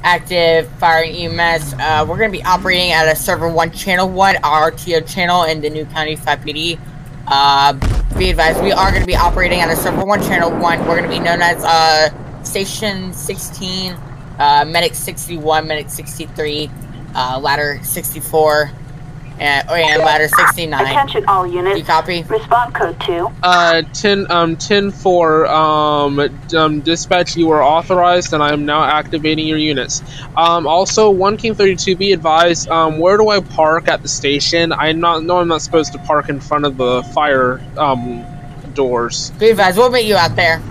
active 0.03 0.67
fire 0.73 1.03
EMS. 1.03 1.73
Uh, 1.73 2.05
we're 2.07 2.17
gonna 2.17 2.29
be 2.31 2.43
operating 2.43 2.91
at 2.91 3.07
a 3.07 3.15
server 3.15 3.49
one 3.49 3.71
channel 3.71 4.07
one 4.09 4.35
RTO 4.35 5.07
channel 5.11 5.43
in 5.43 5.61
the 5.61 5.69
new 5.69 5.85
county 5.85 6.15
FivePD. 6.15 6.79
Uh, 7.27 7.73
be 8.19 8.29
advised, 8.29 8.61
we 8.61 8.73
are 8.73 8.91
gonna 8.91 9.05
be 9.05 9.15
operating 9.15 9.61
on 9.61 9.69
a 9.69 9.75
server 9.77 10.03
one 10.03 10.21
channel 10.21 10.51
one. 10.51 10.85
We're 10.85 10.97
gonna 10.97 11.07
be 11.07 11.19
known 11.19 11.41
as 11.41 11.63
uh 11.63 12.43
station 12.43 13.13
16, 13.13 13.93
uh 13.93 14.65
medic 14.67 14.93
61, 14.93 15.65
medic 15.65 15.89
63, 15.89 16.69
uh 17.15 17.39
ladder 17.41 17.79
64, 17.81 18.71
and, 19.39 19.67
oh, 19.69 19.73
and 19.73 20.01
ladder 20.01 20.27
69. 20.27 20.85
Attention 20.85 21.25
all 21.27 21.47
units. 21.47 21.79
You 21.79 21.85
copy? 21.85 22.23
Respond 22.23 22.75
code 22.75 22.99
2. 23.01 23.29
Uh, 23.41 23.81
ten 23.93 24.29
um 24.31 24.55
ten 24.57 24.91
four. 24.91 25.47
Um, 25.47 26.19
um, 26.55 26.81
dispatch. 26.81 27.37
You 27.37 27.49
are 27.51 27.63
authorized, 27.63 28.33
and 28.33 28.43
I 28.43 28.51
am 28.51 28.65
now 28.65 28.83
activating 28.83 29.47
your 29.47 29.57
units. 29.57 30.03
Um, 30.35 30.67
also, 30.67 31.09
one 31.09 31.37
King 31.37 31.55
Thirty 31.55 31.75
Two. 31.75 31.95
Be 31.95 32.11
advised. 32.11 32.67
Um, 32.69 32.99
where 32.99 33.17
do 33.17 33.29
I 33.29 33.39
park 33.39 33.87
at 33.87 34.01
the 34.01 34.09
station? 34.09 34.73
I 34.73 34.91
not 34.91 35.23
know 35.23 35.37
I'm 35.37 35.47
not 35.47 35.61
supposed 35.61 35.93
to 35.93 35.99
park 35.99 36.29
in 36.29 36.39
front 36.39 36.65
of 36.65 36.77
the 36.77 37.03
fire 37.13 37.61
um 37.77 38.25
doors. 38.73 39.31
Be 39.31 39.49
advised, 39.49 39.77
we'll 39.77 39.89
meet 39.89 40.05
you 40.05 40.15
out 40.15 40.35
there. 40.35 40.61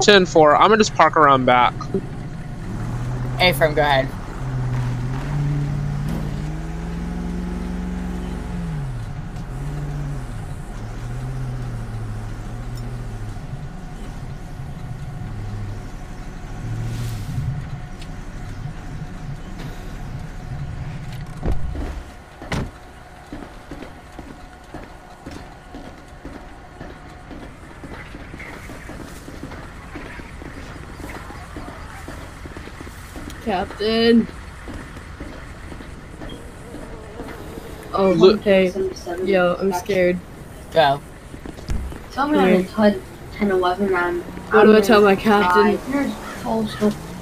Ten 0.00 0.26
four. 0.26 0.56
I'm 0.56 0.68
gonna 0.68 0.78
just 0.78 0.94
park 0.94 1.16
around 1.16 1.44
back. 1.44 1.74
A-Firm, 3.40 3.74
go 3.74 3.82
ahead. 3.82 4.08
Captain. 33.54 34.26
Oh, 37.92 38.10
Look- 38.10 38.40
hey. 38.42 38.72
Yo, 39.22 39.56
I'm 39.60 39.72
scared. 39.72 40.18
Go. 40.72 41.00
Tell 42.10 42.26
me 42.26 42.38
on 42.38 42.44
Okay. 42.48 42.62
the 42.62 42.72
HUD 42.72 42.94
1011 43.38 43.94
I'm. 43.94 44.22
What 44.22 44.64
do 44.64 44.76
I 44.76 44.80
tell 44.80 45.02
my 45.02 45.14
captain? 45.14 45.78
Here's 45.92 46.12
full 46.42 46.66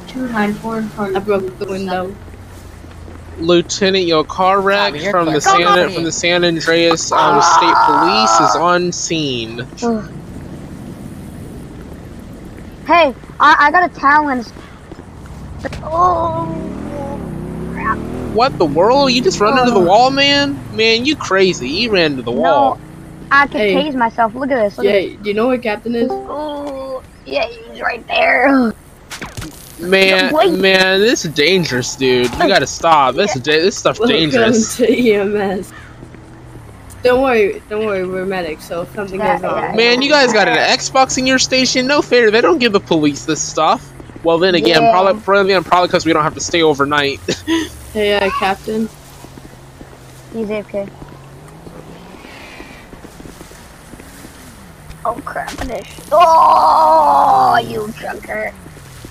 294. 0.09 0.89
I 1.15 1.19
broke 1.19 1.59
the 1.59 1.67
window. 1.67 2.15
Lieutenant, 3.39 4.07
your 4.07 4.25
car 4.25 4.63
wreck 4.63 4.93
Copy, 4.95 5.05
you're 5.05 5.13
from 5.13 5.27
the 5.27 5.33
clear. 5.33 5.41
San 5.41 5.63
Copy. 5.65 5.95
from 5.95 6.05
the 6.05 6.13
San 6.13 6.45
Andreas 6.47 7.13
um, 7.13 7.43
State 7.43 7.75
Police 7.85 8.41
is 8.41 8.57
on 8.57 8.91
scene. 8.91 9.59
Hey, 12.87 13.15
I, 13.39 13.57
I 13.59 13.71
got 13.71 13.91
a 13.91 13.95
talent. 14.01 14.51
Oh, 15.83 17.21
crap. 17.73 17.99
What 18.35 18.59
the 18.59 18.65
world? 18.67 19.13
You 19.13 19.23
just 19.23 19.41
run 19.41 19.59
into 19.59 19.71
the 19.73 19.81
Oh. 19.81 19.85
wall, 19.85 20.11
man? 20.11 20.59
Man, 20.73 21.05
you 21.05 21.17
crazy. 21.17 21.69
You 21.69 21.91
ran 21.93 22.13
into 22.13 22.23
the 22.23 22.33
wall. 22.33 22.77
No, 22.77 22.79
I 23.31 23.47
can 23.47 23.61
Hey. 23.61 23.75
tase 23.75 23.95
myself. 23.95 24.35
Look 24.35 24.51
at 24.51 24.57
this. 24.63 24.79
Look 24.79 24.87
Yeah, 24.87 24.93
at 24.93 25.23
do 25.23 25.29
you 25.31 25.35
know 25.35 25.49
what 25.49 25.63
Captain 25.63 25.95
is? 25.95 26.11
Oh, 26.11 27.03
yeah, 27.27 27.47
he's 27.47 27.81
right 27.81 28.07
there. 28.09 28.73
Man, 29.79 30.33
Wait. 30.35 30.53
man, 30.53 31.01
this 31.01 31.25
is 31.25 31.33
dangerous, 31.33 31.97
dude. 31.97 32.31
You 32.35 32.49
gotta 32.49 32.67
stop. 32.67 33.15
This 33.15 33.35
is 33.37 33.43
this 33.43 33.77
stuff's 33.77 34.01
dangerous. 34.01 34.79
Welcome 34.79 34.95
to 34.97 35.11
EMS. 35.13 35.73
Don't 37.03 37.21
worry, 37.23 37.61
don't 37.69 37.85
worry, 37.85 38.07
we're 38.07 38.25
medics, 38.25 38.65
so 38.65 38.83
if 38.83 38.95
something 38.95 39.19
Yeah, 39.19 39.35
goes 39.35 39.43
wrong. 39.43 39.57
yeah, 39.59 39.75
Man, 39.75 40.03
you 40.03 40.09
guys 40.09 40.33
got 40.33 40.47
an 40.47 40.57
Xbox 40.57 41.19
in 41.19 41.27
your 41.27 41.41
station? 41.41 41.89
No 41.89 42.01
fair. 42.01 42.31
They 42.31 42.41
don't 42.41 42.59
give 42.59 42.73
the 42.73 42.79
police 42.81 43.25
this 43.25 43.41
stuff. 43.43 43.92
Well, 44.23 44.39
then 44.39 44.55
again, 44.55 44.83
Yeah. 44.83 44.91
probably 44.93 45.21
probably 45.23 45.61
probably 45.63 45.89
because 45.89 46.07
we 46.07 46.13
don't 46.13 46.23
have 46.23 46.35
to 46.35 46.41
stay 46.41 46.63
overnight. 46.63 47.21
Hey, 47.93 48.15
uh, 48.17 48.31
Captain. 48.39 48.89
He's 50.33 50.49
AFK. 50.49 50.89
Oh 55.05 55.21
crap, 55.25 55.51
finish. 55.51 55.91
Oh, 56.13 57.59
you 57.69 57.93
junker. 58.01 58.53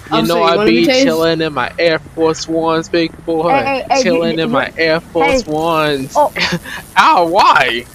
You 0.09 0.17
I'm 0.17 0.25
know 0.27 0.35
sorry, 0.35 0.55
you 0.55 0.61
I 0.61 0.65
be 0.65 0.85
be 0.87 1.03
chilling 1.03 1.41
in 1.41 1.53
my 1.53 1.71
Air 1.77 1.99
Force 1.99 2.47
Ones, 2.47 2.89
big 2.89 3.11
boy. 3.25 3.49
Hey, 3.51 3.63
hey, 3.63 3.85
hey, 3.95 4.03
chilling 4.03 4.37
you- 4.39 4.45
in 4.45 4.51
my 4.51 4.73
Air 4.77 4.99
Force 4.99 5.43
Hey. 5.43 5.51
Ones. 5.51 6.13
Oh. 6.15 6.33
Ow, 6.97 7.27
why? 7.27 7.85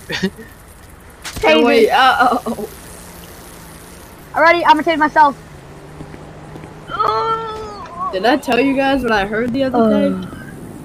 Hey, 1.41 1.63
wait, 1.65 1.91
uh, 1.91 2.39
oh, 2.47 2.69
Alrighty, 4.35 4.63
I'm 4.67 4.77
gonna 4.79 4.83
tase 4.85 4.99
myself. 4.99 5.37
Did 8.13 8.25
I 8.27 8.37
tell 8.43 8.61
you 8.61 8.75
guys 8.75 9.03
what 9.03 9.13
I 9.13 9.27
heard 9.27 9.53
the 9.53 9.65
other 9.65 9.83
day? 9.83 10.19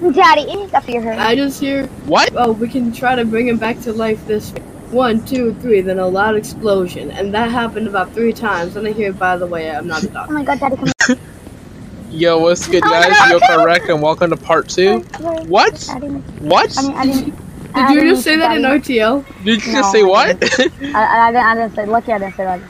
Um, 0.02 0.12
Daddy, 0.12 0.66
that's 0.70 0.86
what 0.86 0.94
you 0.94 1.00
heard. 1.00 1.18
I 1.18 1.34
just 1.36 1.60
hear, 1.60 1.86
What? 2.06 2.30
oh, 2.34 2.52
we 2.52 2.68
can 2.68 2.92
try 2.92 3.14
to 3.16 3.24
bring 3.24 3.48
him 3.48 3.58
back 3.58 3.80
to 3.82 3.92
life 3.92 4.24
this 4.26 4.52
way. 4.52 4.60
One, 4.90 5.24
two, 5.24 5.54
three, 5.54 5.80
then 5.80 5.98
a 5.98 6.06
loud 6.06 6.36
explosion. 6.36 7.10
And 7.12 7.32
that 7.34 7.50
happened 7.50 7.88
about 7.88 8.12
three 8.12 8.32
times. 8.34 8.76
And 8.76 8.86
I 8.86 8.92
hear, 8.92 9.12
by 9.12 9.36
the 9.38 9.46
way, 9.46 9.70
I'm 9.70 9.86
not 9.86 10.04
a 10.04 10.26
Oh 10.28 10.32
my 10.32 10.44
god, 10.44 10.60
Daddy, 10.60 10.76
come 10.76 10.92
Yo, 12.10 12.38
what's 12.38 12.66
good, 12.68 12.84
Oh, 12.84 12.90
guys? 12.90 13.10
no, 13.10 13.26
You're 13.26 13.40
correct, 13.40 13.88
and 13.88 14.02
welcome 14.02 14.30
to 14.30 14.36
part 14.36 14.68
two. 14.68 15.00
here. 15.18 15.44
What? 15.46 15.74
Daddy, 15.86 16.08
What? 16.40 16.76
I 16.78 16.82
mean, 16.82 16.96
I 16.96 17.06
didn't. 17.06 17.34
Did 17.74 17.90
you 17.90 18.02
just 18.02 18.22
say 18.22 18.36
that 18.36 18.56
in 18.56 18.62
RTL? 18.62 19.24
Did 19.44 19.64
you 19.64 19.72
No, 19.72 19.78
just 19.80 19.92
say 19.92 20.02
I 20.02 20.04
what? 20.04 20.36
I, 20.94 21.28
I, 21.28 21.32
didn't, 21.32 21.46
I 21.46 21.54
didn't 21.54 21.74
say. 21.74 21.86
Lucky 21.86 22.12
I 22.12 22.18
didn't 22.18 22.36
say 22.36 22.44
that. 22.44 22.60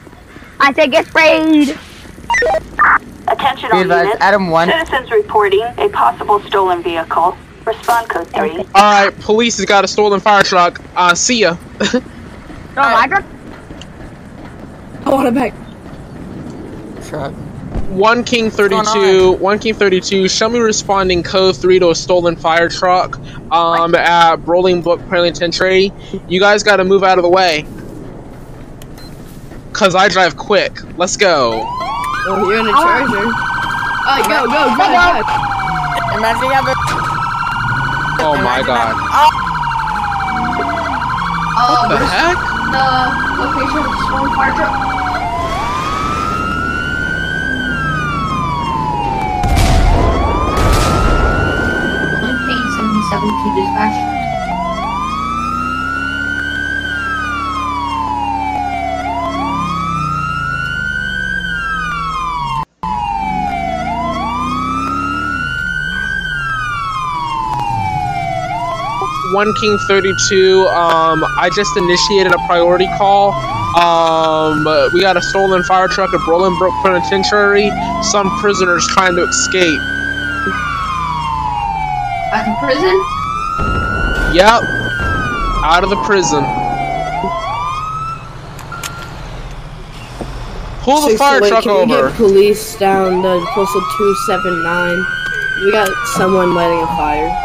I 0.59 0.73
said 0.73 0.91
get 0.91 1.07
sprayed. 1.07 1.77
Attention 3.33 3.69
Be 3.71 3.77
all 3.77 3.81
advised, 3.81 4.05
units. 4.05 4.21
Adam 4.21 4.49
1. 4.49 4.69
Citizens 4.69 5.11
reporting 5.11 5.63
a 5.77 5.89
possible 5.89 6.39
stolen 6.41 6.83
vehicle. 6.83 7.35
Respond 7.65 8.09
code 8.09 8.27
3. 8.27 8.57
All 8.57 8.65
right, 8.75 9.19
police 9.21 9.57
has 9.57 9.65
got 9.65 9.83
a 9.83 9.87
stolen 9.87 10.19
fire 10.19 10.43
truck. 10.43 10.79
Uh, 10.95 11.15
see 11.15 11.39
ya. 11.41 11.57
Oh, 12.75 12.75
my 12.75 13.07
truck. 13.07 13.23
I 15.05 15.09
want 15.09 15.27
it 15.27 15.33
back. 15.35 15.53
Truck. 17.07 17.33
One 17.89 18.23
King 18.23 18.49
going 18.49 18.83
32, 18.83 19.33
One 19.33 19.59
King 19.59 19.75
32, 19.75 20.27
show 20.27 20.49
me 20.49 20.59
responding 20.59 21.21
code 21.21 21.55
3 21.55 21.79
to 21.79 21.89
a 21.91 21.95
stolen 21.95 22.35
fire 22.35 22.69
truck 22.69 23.19
um, 23.51 23.93
at 23.93 24.37
Bolingbroke 24.37 25.07
Penitentiary. 25.09 25.91
You 26.27 26.39
guys 26.39 26.63
got 26.63 26.77
to 26.77 26.83
move 26.83 27.03
out 27.03 27.19
of 27.19 27.23
the 27.23 27.29
way. 27.29 27.65
Because 29.71 29.95
I 29.95 30.07
drive 30.07 30.37
quick. 30.37 30.79
Let's 30.97 31.17
go. 31.17 31.92
Oh, 32.25 32.39
you're 32.49 32.59
in 32.59 32.67
a 32.67 32.71
charger. 32.71 33.27
Oh, 33.27 34.19
go, 34.27 34.47
go, 34.47 34.61
go, 34.75 34.85
drive. 34.87 35.27
Imagine 36.15 36.47
you 36.47 36.55
have 36.55 36.67
a. 36.67 36.75
Oh 38.23 38.35
my 38.41 38.61
god. 38.63 38.95
Uh, 38.95 39.29
What 41.69 41.89
the 41.89 41.97
heck? 42.07 42.37
the 42.71 42.85
location 43.43 43.77
of 43.83 43.91
the 43.91 43.99
stolen 44.07 44.31
fire 44.35 44.53
truck? 44.55 44.73
One 52.23 52.37
page 52.47 52.69
77 52.77 53.29
to 53.43 53.49
dispatch. 53.55 54.12
One 69.33 69.51
King 69.55 69.77
32, 69.87 70.67
um, 70.67 71.23
I 71.39 71.49
just 71.55 71.75
initiated 71.75 72.31
a 72.33 72.37
priority 72.45 72.87
call. 72.97 73.33
Um, 73.75 74.63
we 74.93 75.01
got 75.01 75.17
a 75.17 75.21
stolen 75.21 75.63
fire 75.63 75.87
truck 75.87 76.13
at 76.13 76.19
Brook 76.25 76.73
Penitentiary. 76.83 77.71
Some 78.03 78.29
prisoners 78.39 78.85
trying 78.89 79.15
to 79.15 79.23
escape. 79.23 79.79
Back 82.31 82.47
in 82.47 82.55
prison? 82.61 82.93
Yep. 84.35 84.61
Out 85.65 85.83
of 85.83 85.89
the 85.89 86.01
prison. 86.05 86.43
Pull 90.83 91.01
the 91.01 91.09
Six 91.09 91.19
fire 91.19 91.43
eight, 91.43 91.49
truck 91.49 91.63
can 91.63 91.87
we 91.87 91.95
over. 91.95 92.09
get 92.09 92.17
police 92.17 92.77
down 92.77 93.21
the 93.23 93.43
postal 93.53 93.81
279. 93.97 95.05
We 95.65 95.71
got 95.71 95.89
someone 96.17 96.53
lighting 96.53 96.81
a 96.83 96.87
fire. 96.87 97.42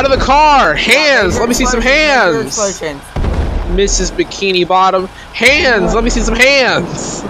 Out 0.00 0.10
of 0.10 0.18
the 0.18 0.24
car! 0.24 0.74
Hands! 0.74 1.38
Let 1.38 1.46
me 1.46 1.54
see 1.54 1.66
some 1.66 1.82
hands! 1.82 2.56
Mrs. 2.56 4.10
Bikini 4.10 4.66
Bottom. 4.66 5.08
Hands! 5.34 5.92
Let 5.92 6.02
me 6.02 6.08
see 6.08 6.22
some 6.22 6.36
hands! 6.36 7.22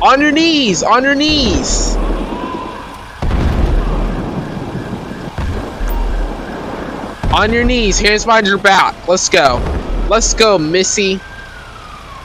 On 0.00 0.22
your 0.22 0.32
knees! 0.32 0.82
On 0.82 1.04
your 1.04 1.14
knees! 1.14 1.96
On 7.34 7.52
your 7.52 7.64
knees, 7.64 7.98
hands 7.98 8.24
behind 8.24 8.46
your 8.46 8.56
back. 8.56 9.06
Let's 9.06 9.28
go. 9.28 9.60
Let's 10.08 10.32
go, 10.32 10.56
Missy. 10.56 11.20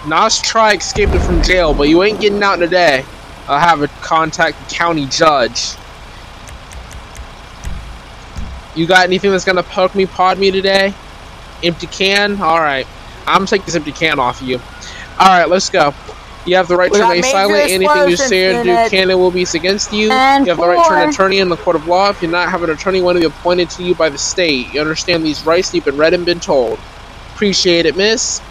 Nas 0.08 0.42
try 0.42 0.76
escaping 0.76 1.20
from 1.20 1.44
jail, 1.44 1.74
but 1.74 1.90
you 1.90 2.04
ain't 2.04 2.22
getting 2.22 2.42
out 2.42 2.56
today. 2.56 3.04
I'll 3.50 3.60
have 3.60 3.82
a 3.82 3.90
contact 4.02 4.70
county 4.70 5.08
judge. 5.08 5.76
You 8.76 8.86
got 8.86 9.06
anything 9.06 9.32
that's 9.32 9.46
gonna 9.46 9.64
poke 9.64 9.96
me, 9.96 10.06
pod 10.06 10.38
me 10.38 10.52
today? 10.52 10.94
Empty 11.64 11.88
can? 11.88 12.42
Alright. 12.42 12.88
I'm 13.26 13.38
gonna 13.38 13.48
take 13.48 13.66
this 13.66 13.76
empty 13.76 13.92
can 13.92 14.20
off 14.20 14.42
of 14.42 14.48
you. 14.48 14.60
Alright, 15.20 15.50
let's 15.50 15.70
go. 15.70 15.94
You 16.46 16.58
have 16.58 16.68
the 16.68 16.76
right 16.76 16.92
We 16.92 17.00
to 17.00 17.06
remain 17.06 17.24
silent. 17.24 17.72
Anything 17.72 18.10
you 18.10 18.18
say 18.18 18.56
or 18.56 18.64
do 18.64 18.90
can 18.90 19.10
and 19.10 19.20
will 19.20 19.32
be 19.32 19.44
against 19.44 19.92
you. 19.92 20.12
And 20.12 20.46
you 20.46 20.52
have 20.52 20.60
the 20.60 20.68
right 20.68 20.88
to 20.88 20.94
an 20.94 21.10
attorney 21.10 21.40
in 21.40 21.50
the 21.50 21.58
court 21.58 21.76
of 21.76 21.88
law. 21.88 22.10
If 22.10 22.22
you 22.22 22.28
not 22.28 22.50
have 22.50 22.62
an 22.62 22.70
attorney, 22.70 23.02
one 23.02 23.16
will 23.16 23.22
be 23.22 23.28
appointed 23.28 23.70
to 23.72 23.84
you 23.84 23.96
by 23.96 24.10
the 24.10 24.18
state. 24.18 24.72
You 24.74 24.82
understand 24.82 25.26
these 25.26 25.44
rights 25.46 25.74
you've 25.74 25.86
been 25.86 25.98
read 25.98 26.14
and 26.14 26.24
been 26.26 26.40
told. 26.40 26.78
Appreciate 27.34 27.88
it, 27.88 27.98
miss. 27.98 28.42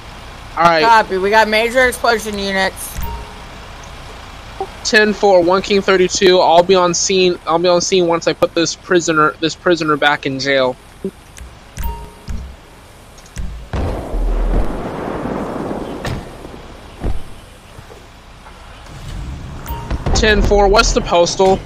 Alright. 0.57 0.85
Copy. 0.85 1.19
We 1.19 1.31
got 1.31 1.49
major 1.49 1.87
explosion 1.87 2.37
units. 2.37 2.94
10 4.85 5.13
4 5.13 5.43
1 5.43 5.63
king 5.63 5.81
32 5.81 6.39
i'll 6.39 6.63
be 6.63 6.75
on 6.75 6.95
scene 6.95 7.39
i'll 7.47 7.59
be 7.59 7.69
on 7.69 7.81
scene 7.81 8.07
once 8.07 8.29
i 8.29 8.33
put 8.33 8.55
this 8.55 8.75
prisoner 8.75 9.35
this 9.41 9.55
prisoner 9.55 9.97
back 9.97 10.27
in 10.27 10.39
jail 10.39 10.77
Ten 20.25 20.41
four. 20.41 20.69
What's 20.69 20.93
the 20.95 21.03
postal? 21.03 21.59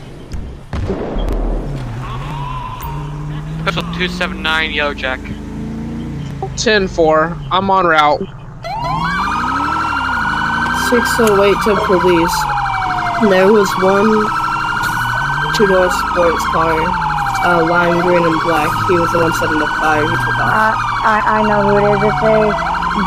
Postal 3.62 3.82
279 3.82 4.72
Yellow 4.72 4.94
Jack. 4.94 5.20
Ten 6.56 6.88
four. 6.88 7.36
I'm 7.52 7.70
on 7.70 7.86
route. 7.86 8.18
608 10.90 11.54
to 11.62 11.76
police. 11.86 12.57
There 13.18 13.50
was 13.52 13.66
one 13.82 14.14
two-door 15.58 15.90
sports 15.90 16.44
car, 16.54 16.78
uh, 17.42 17.66
lime 17.66 18.00
green 18.06 18.22
and 18.22 18.40
black. 18.46 18.70
He 18.86 18.94
was 18.94 19.10
the 19.10 19.18
one 19.18 19.32
setting 19.34 19.58
the 19.58 19.66
fire. 19.66 20.06
He 20.06 20.14
took 20.22 20.38
off. 20.38 20.54
I, 20.54 21.18
I, 21.26 21.38
I 21.38 21.42
know 21.42 21.66
who 21.66 21.82
it 21.82 21.90
is. 21.90 21.98
It's 21.98 22.22
a 22.22 22.54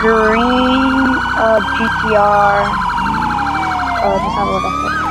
green 0.03 1.15
uh, 1.39 1.63
GTR. 1.63 2.59
Oh, 4.03 4.19
just 4.19 4.35
have 4.35 4.47
a 4.47 4.51
look 4.51 4.67
at 4.67 4.83
it. 4.83 5.01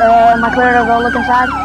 Uh, 0.00 0.32
am 0.36 0.44
I 0.44 0.50
clear 0.54 0.72
to 0.78 0.84
go 0.86 1.00
look 1.00 1.14
inside? 1.14 1.64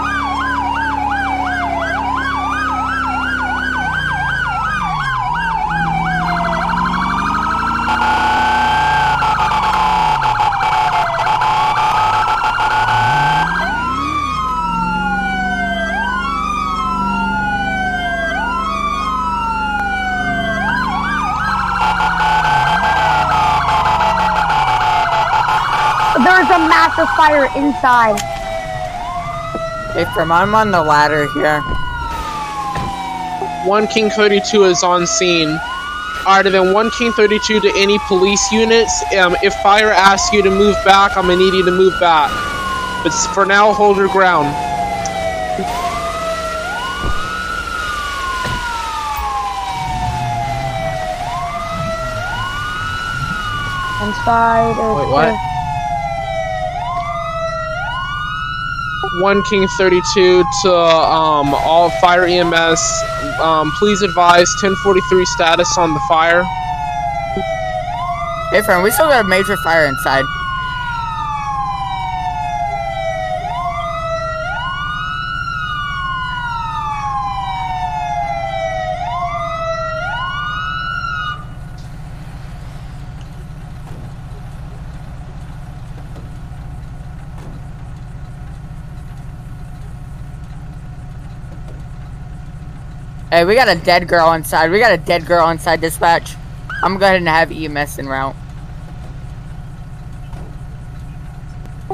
There's 26.20 26.50
a 26.50 26.60
massive 26.68 26.99
fire 27.16 27.46
inside. 27.56 28.20
Hey, 29.94 30.06
from 30.14 30.32
I'm 30.32 30.54
on 30.56 30.72
the 30.72 30.82
ladder 30.84 31.28
here. 31.34 31.62
One 33.68 33.88
King 33.88 34.10
32 34.10 34.64
is 34.66 34.84
on 34.84 35.06
scene. 35.06 35.50
Alright, 36.26 36.46
then 36.52 36.74
one 36.74 36.92
King 36.92 37.12
32 37.14 37.60
to 37.62 37.74
any 37.76 37.98
police 38.08 38.52
units. 38.52 39.04
Um, 39.16 39.36
if 39.42 39.54
fire 39.56 39.92
asks 39.92 40.32
you 40.34 40.44
to 40.44 40.50
move 40.50 40.76
back, 40.86 41.18
I'm 41.18 41.24
gonna 41.24 41.38
need 41.38 41.54
you 41.54 41.66
to 41.66 41.72
move 41.72 41.94
back. 42.00 42.30
But 43.04 43.12
for 43.34 43.46
now, 43.46 43.74
hold 43.74 43.98
your 43.98 44.10
ground. 44.10 44.48
Inside. 54.02 54.76
Wait, 54.78 55.10
what? 55.10 55.49
One 59.16 59.42
King 59.44 59.68
32 59.78 60.44
to 60.64 60.74
um, 60.74 61.54
all 61.54 61.90
fire 62.02 62.26
EMS. 62.26 62.82
Um, 63.42 63.72
please 63.80 64.02
advise 64.02 64.48
1043 64.62 65.26
status 65.26 65.78
on 65.78 65.94
the 65.94 66.00
fire. 66.08 66.44
Hey, 68.52 68.62
friend, 68.62 68.84
we 68.84 68.92
still 68.92 69.08
got 69.08 69.26
a 69.26 69.28
major 69.28 69.58
fire 69.58 69.86
inside. 69.86 70.26
Hey, 93.40 93.46
we 93.46 93.56
got 93.56 93.70
a 93.70 93.76
dead 93.76 94.06
girl 94.06 94.34
inside. 94.34 94.70
We 94.70 94.80
got 94.80 94.92
a 94.92 94.98
dead 94.98 95.26
girl 95.26 95.48
inside 95.48 95.80
dispatch. 95.80 96.36
I'm 96.84 96.98
gonna 96.98 97.00
go 97.00 97.06
ahead 97.06 97.16
and 97.20 97.28
have 97.30 97.54
EMS 97.54 97.98
en 97.98 98.06
route. 98.06 98.36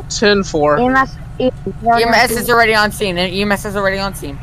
10 0.09 0.43
4. 0.43 0.79
EMS. 0.79 1.15
EMS 1.39 2.31
is 2.31 2.49
already 2.49 2.73
on 2.73 2.91
scene. 2.91 3.19
and 3.19 3.31
EMS 3.31 3.63
is 3.63 3.75
already 3.75 3.99
on 3.99 4.15
scene. 4.15 4.39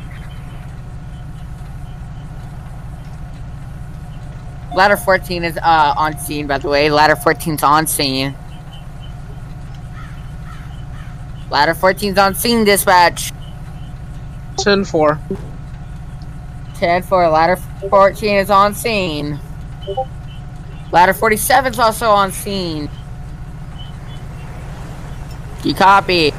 Ladder 4.73 4.95
14 4.95 5.43
is 5.43 5.57
uh 5.57 5.93
on 5.97 6.17
scene, 6.17 6.47
by 6.47 6.57
the 6.57 6.69
way. 6.69 6.89
Ladder 6.89 7.17
14's 7.17 7.63
on 7.63 7.85
scene. 7.85 8.33
Ladder 11.51 11.73
14's 11.73 12.17
on 12.17 12.33
scene, 12.33 12.63
dispatch. 12.63 13.33
10 14.59 14.85
4. 14.85 15.19
10 16.83 17.03
for 17.03 17.25
ladder 17.29 17.55
14 17.89 18.39
is 18.39 18.49
on 18.49 18.75
scene. 18.75 19.39
Ladder 20.91 21.13
47 21.13 21.71
is 21.71 21.79
also 21.79 22.09
on 22.09 22.29
scene. 22.33 22.89
You 25.63 25.75
copy. 25.75 26.33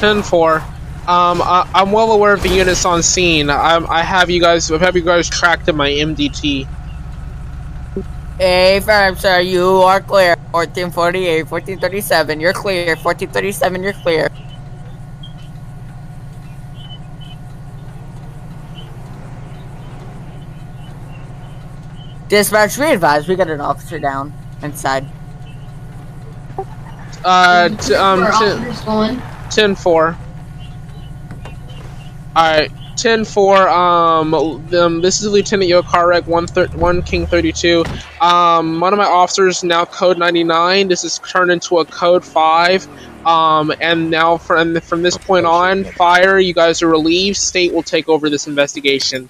10 0.00 0.22
4. 0.22 0.56
Um, 0.56 1.40
I, 1.40 1.66
I'm 1.74 1.92
well 1.92 2.12
aware 2.12 2.34
of 2.34 2.42
the 2.42 2.50
units 2.50 2.84
on 2.84 3.02
scene. 3.02 3.48
I'm, 3.48 3.86
I 3.86 4.02
have 4.02 4.28
you 4.28 4.38
guys, 4.38 4.70
I 4.70 4.76
have 4.76 4.96
you 4.96 5.02
guys 5.02 5.30
tracked 5.30 5.66
in 5.66 5.76
my 5.76 5.88
MDT. 5.88 6.68
Hey, 8.36 8.80
firm, 8.80 9.16
sir, 9.16 9.40
you 9.40 9.64
are 9.64 10.02
clear. 10.02 10.36
1448, 10.50 11.50
1437, 11.50 12.38
you're 12.38 12.52
clear. 12.52 12.96
1437, 12.96 13.82
you're 13.82 13.94
clear. 13.94 14.28
Dispatch, 22.30 22.78
we 22.78 22.86
advise 22.92 23.26
we 23.26 23.34
got 23.34 23.50
an 23.50 23.60
officer 23.60 23.98
down 23.98 24.32
inside. 24.62 25.04
Uh, 27.24 27.68
t- 27.70 27.92
um, 27.92 28.20
Where 28.20 28.30
10, 28.30 28.58
officers 28.58 28.80
going? 28.82 29.22
10 29.50 29.74
4. 29.74 30.16
Alright, 32.36 32.70
10 32.96 33.24
4. 33.24 33.68
Um, 33.68 34.34
um, 34.34 35.00
this 35.00 35.20
is 35.20 35.26
Lieutenant 35.26 35.68
Yo 35.68 35.82
Car 35.82 36.08
Wrecked, 36.08 36.28
1, 36.28 36.46
thir- 36.46 36.68
1 36.68 37.02
King 37.02 37.26
32. 37.26 37.82
Um, 38.20 38.78
one 38.78 38.92
of 38.92 38.98
my 38.98 39.06
officers 39.06 39.64
now 39.64 39.84
code 39.84 40.16
99. 40.16 40.86
This 40.86 41.02
is 41.02 41.18
turned 41.28 41.50
into 41.50 41.80
a 41.80 41.84
code 41.84 42.24
5. 42.24 43.26
Um, 43.26 43.72
and 43.80 44.08
now 44.08 44.36
from, 44.36 44.80
from 44.80 45.02
this 45.02 45.18
point 45.18 45.46
on, 45.46 45.82
fire, 45.82 46.38
you 46.38 46.54
guys 46.54 46.80
are 46.80 46.88
relieved. 46.88 47.38
State 47.38 47.72
will 47.72 47.82
take 47.82 48.08
over 48.08 48.30
this 48.30 48.46
investigation. 48.46 49.28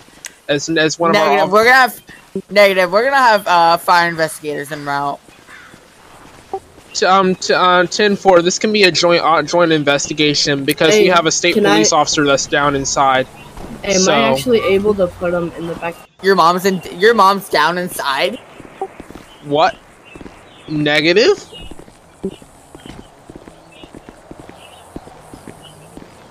As, 0.50 0.68
as 0.68 0.98
one 0.98 1.10
of 1.10 1.16
our 1.16 1.28
Negative. 1.28 1.52
We're 1.52 1.64
gonna 1.64 1.76
have 1.76 2.02
negative. 2.50 2.90
We're 2.90 3.04
gonna 3.04 3.16
have 3.16 3.46
uh, 3.46 3.76
fire 3.76 4.08
investigators 4.08 4.72
en 4.72 4.84
route. 4.84 5.20
T- 6.92 7.06
um, 7.06 7.36
t- 7.36 7.54
uh, 7.54 7.84
10-4, 7.84 8.42
this 8.42 8.58
can 8.58 8.72
be 8.72 8.82
a 8.82 8.90
joint 8.90 9.22
uh, 9.22 9.42
joint 9.42 9.70
investigation 9.70 10.64
because 10.64 10.92
Hey, 10.92 11.04
you 11.04 11.12
have 11.12 11.26
a 11.26 11.30
state 11.30 11.54
police 11.54 11.92
I- 11.92 11.98
officer 11.98 12.24
that's 12.24 12.46
down 12.46 12.74
inside. 12.74 13.28
Am 13.84 14.00
So- 14.00 14.12
I 14.12 14.18
actually 14.32 14.58
able 14.60 14.92
to 14.94 15.06
put 15.06 15.30
them 15.30 15.52
in 15.56 15.68
the 15.68 15.74
back? 15.76 15.94
Your 16.20 16.34
mom's 16.34 16.64
in. 16.66 16.82
Your 16.98 17.14
mom's 17.14 17.48
down 17.48 17.78
inside. 17.78 18.36
What? 19.44 19.76
Negative? 20.68 21.38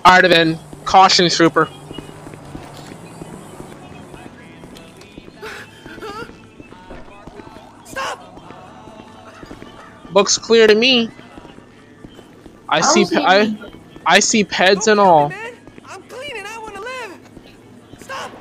Alright 0.06 0.28
then, 0.30 0.58
caution 0.84 1.30
trooper. 1.30 1.68
Looks 10.12 10.38
clear 10.38 10.66
to 10.66 10.74
me. 10.74 11.10
I 12.68 12.80
see 12.80 13.04
pe- 13.04 13.08
see 13.10 13.16
I 13.24 13.56
I 14.06 14.20
see 14.20 14.44
peds 14.44 14.86
and 14.90 15.00
all. 15.00 15.32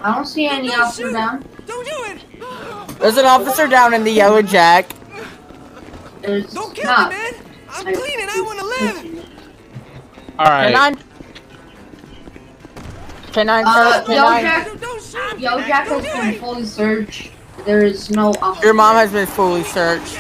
I 0.02 0.16
don't 0.16 0.26
see 0.26 0.48
any 0.48 0.74
officer 0.74 1.12
down. 1.12 1.44
There's 3.00 3.18
an 3.18 3.26
officer 3.26 3.68
down 3.68 3.94
in 3.94 4.04
the 4.04 4.12
yellow 4.12 4.42
jack. 4.42 4.94
There's 6.22 6.54
Don't 6.54 6.74
kill 6.76 6.86
not. 6.86 7.12
me, 7.12 7.18
man. 7.18 7.34
I'm 7.72 7.94
clean 7.94 8.20
and 8.22 8.30
I 8.30 8.42
want 8.42 8.60
to 8.60 8.66
live. 8.66 9.26
Alright. 10.40 10.74
K9. 10.76 11.00
K9, 13.32 13.64
Uh, 13.66 14.06
sir, 14.06 14.14
Yo 14.14 14.24
K9. 14.24 14.42
Jack, 14.42 15.40
Yo 15.40 15.60
Jack 15.62 15.88
has 15.88 16.02
been 16.04 16.40
fully 16.40 16.66
searched. 16.66 17.32
There 17.66 17.84
is 17.84 18.10
no 18.10 18.34
officer. 18.42 18.66
Your 18.66 18.74
mom 18.74 18.96
has 18.96 19.12
been 19.12 19.28
fully 19.28 19.64
searched. 19.64 20.18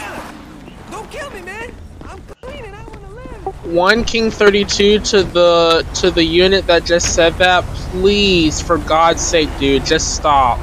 one 3.73 4.03
King 4.03 4.31
32 4.31 4.99
to 4.99 5.23
the 5.23 5.85
to 5.95 6.11
the 6.11 6.23
unit 6.23 6.65
that 6.67 6.85
just 6.85 7.13
said 7.13 7.33
that, 7.35 7.63
please, 7.91 8.61
for 8.61 8.77
God's 8.77 9.21
sake, 9.21 9.49
dude, 9.59 9.85
just 9.85 10.15
stop. 10.15 10.59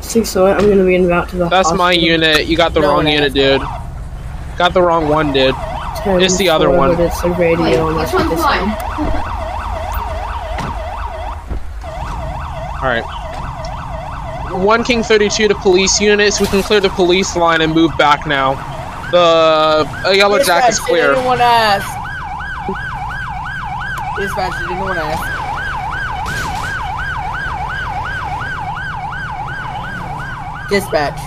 See, 0.00 0.24
so 0.24 0.46
I'm 0.46 0.68
gonna 0.68 0.84
be 0.84 0.94
en 0.94 1.06
route 1.06 1.28
to 1.30 1.36
the. 1.36 1.48
That's 1.48 1.68
hospital. 1.68 1.78
my 1.78 1.92
unit. 1.92 2.46
You 2.46 2.56
got 2.56 2.72
the 2.72 2.80
no 2.80 2.90
wrong 2.90 3.06
unit, 3.06 3.34
dude. 3.34 3.60
Got 4.56 4.72
the 4.72 4.82
wrong 4.82 5.08
one, 5.08 5.32
dude. 5.32 5.54
Ten 5.98 6.22
it's 6.22 6.36
the 6.38 6.48
other 6.48 6.70
one. 6.70 6.98
It's 7.00 7.22
a 7.22 7.30
radio. 7.30 7.96
Wait. 7.96 8.06
All 12.78 12.92
right. 12.92 13.15
1 14.56 14.84
King 14.84 15.02
32 15.02 15.48
to 15.48 15.54
police 15.56 16.00
units. 16.00 16.40
We 16.40 16.46
can 16.46 16.62
clear 16.62 16.80
the 16.80 16.90
police 16.90 17.36
line 17.36 17.60
and 17.60 17.72
move 17.72 17.96
back 17.98 18.26
now. 18.26 18.54
The 19.10 19.88
a 20.06 20.14
yellow 20.14 20.38
Dispatch, 20.38 20.62
jack 20.62 20.70
is 20.70 20.78
clear. 20.80 21.08
Did 21.08 21.18
anyone 21.18 21.40
ask? 21.40 21.86
Dispatch, 24.18 24.58
did 24.60 24.70
anyone 24.70 24.96
ask? 24.98 25.36
Dispatch. 30.68 31.18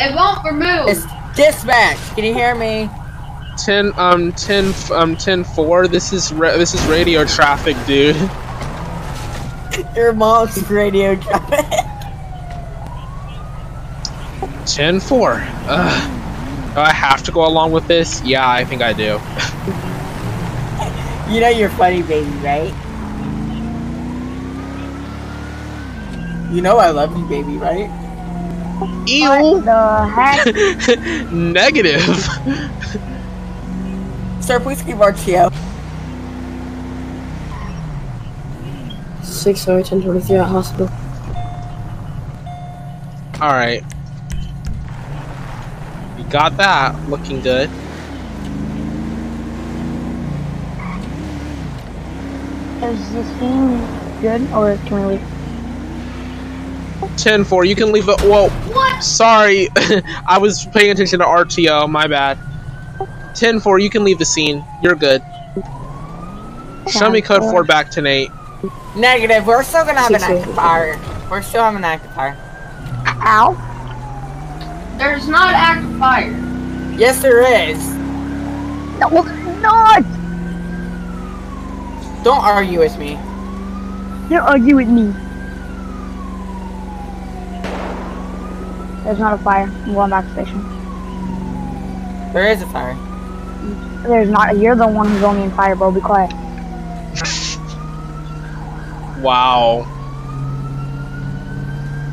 It 0.00 0.14
won't 0.14 0.44
remove. 0.44 0.88
It's 0.88 1.06
dispatch. 1.36 1.98
Can 2.14 2.24
you 2.24 2.34
hear 2.34 2.54
me? 2.54 2.90
Ten 3.56 3.92
um 3.96 4.32
ten 4.32 4.74
um 4.92 5.16
ten 5.16 5.44
four. 5.44 5.86
This 5.86 6.12
is 6.12 6.30
this 6.30 6.74
is 6.74 6.84
radio 6.86 7.24
traffic, 7.24 7.76
dude. 7.86 8.16
Your 9.94 10.12
mom's 10.12 10.68
radio 10.70 11.14
traffic. 11.14 11.79
10 14.66 15.00
4. 15.00 15.32
Ugh. 15.32 16.74
Do 16.74 16.80
I 16.80 16.92
have 16.92 17.22
to 17.24 17.32
go 17.32 17.46
along 17.46 17.72
with 17.72 17.86
this? 17.88 18.22
Yeah, 18.22 18.48
I 18.48 18.64
think 18.64 18.80
I 18.82 18.92
do. 18.92 19.18
You 21.32 21.40
know 21.40 21.48
you're 21.48 21.70
funny, 21.70 22.02
baby, 22.02 22.30
right? 22.38 22.72
You 26.52 26.62
know 26.62 26.78
I 26.78 26.90
love 26.90 27.16
you, 27.16 27.24
baby, 27.26 27.56
right? 27.56 27.88
Ew. 29.06 29.60
The 29.62 30.06
heck? 30.06 31.32
Negative. 31.32 32.00
Sir, 34.40 34.58
please 34.58 34.82
keep 34.82 34.96
RTO. 34.96 35.52
Six 39.22 39.68
eight, 39.68 39.86
ten 39.86 40.02
twenty 40.02 40.20
three 40.20 40.36
at 40.36 40.46
hospital. 40.46 40.88
Alright. 43.40 43.84
You 46.30 46.34
got 46.34 46.56
that. 46.58 46.94
Looking 47.08 47.40
good. 47.40 47.68
Is 52.84 53.12
the 53.12 53.24
scene 53.40 53.84
good 54.20 54.40
or 54.52 54.76
can 54.86 55.08
we 55.08 55.16
leave? 55.16 57.16
10 57.16 57.42
4. 57.42 57.64
You 57.64 57.74
can 57.74 57.90
leave 57.90 58.08
it. 58.08 58.20
Whoa. 58.20 58.48
What? 58.48 59.02
Sorry. 59.02 59.70
I 60.28 60.38
was 60.38 60.66
paying 60.66 60.92
attention 60.92 61.18
to 61.18 61.24
RTO. 61.24 61.90
My 61.90 62.06
bad. 62.06 62.38
10 63.34 63.58
4. 63.58 63.80
You 63.80 63.90
can 63.90 64.04
leave 64.04 64.20
the 64.20 64.24
scene. 64.24 64.64
You're 64.84 64.94
good. 64.94 65.24
Show 66.92 67.10
me 67.10 67.22
code 67.22 67.42
4 67.42 67.64
back 67.64 67.90
to 67.90 68.02
Nate. 68.02 68.30
Negative. 68.94 69.44
We're 69.44 69.64
still 69.64 69.84
gonna 69.84 69.98
have 69.98 70.12
an 70.12 70.20
Six, 70.20 70.30
active 70.30 70.54
fire. 70.54 70.96
We're 71.28 71.42
still 71.42 71.64
having 71.64 71.78
an 71.78 71.84
active 71.86 72.14
fire. 72.14 72.36
Ow. 73.26 73.66
There's 75.00 75.28
not 75.28 75.54
active 75.54 75.98
fire. 75.98 76.30
Yes, 76.94 77.22
there 77.22 77.40
is. 77.40 77.78
No, 78.98 79.08
well, 79.08 79.22
there's 79.22 79.62
not. 79.62 80.02
Don't 82.22 82.44
argue 82.44 82.80
with 82.80 82.98
me. 82.98 83.14
Don't 84.28 84.42
argue 84.42 84.76
with 84.76 84.88
me. 84.88 85.04
There's 89.04 89.18
not 89.18 89.40
a 89.40 89.42
fire. 89.42 89.72
I'm 89.86 89.94
going 89.94 90.10
back 90.10 90.26
to 90.26 90.32
station. 90.32 90.62
There 92.34 92.50
is 92.50 92.60
a 92.60 92.66
fire. 92.66 92.94
There's 94.06 94.28
not. 94.28 94.58
You're 94.58 94.76
the 94.76 94.86
one 94.86 95.08
who's 95.08 95.22
only 95.22 95.44
in 95.44 95.50
fire, 95.52 95.76
bro. 95.76 95.92
Be 95.92 96.02
quiet. 96.02 96.30
Wow. 99.22 99.84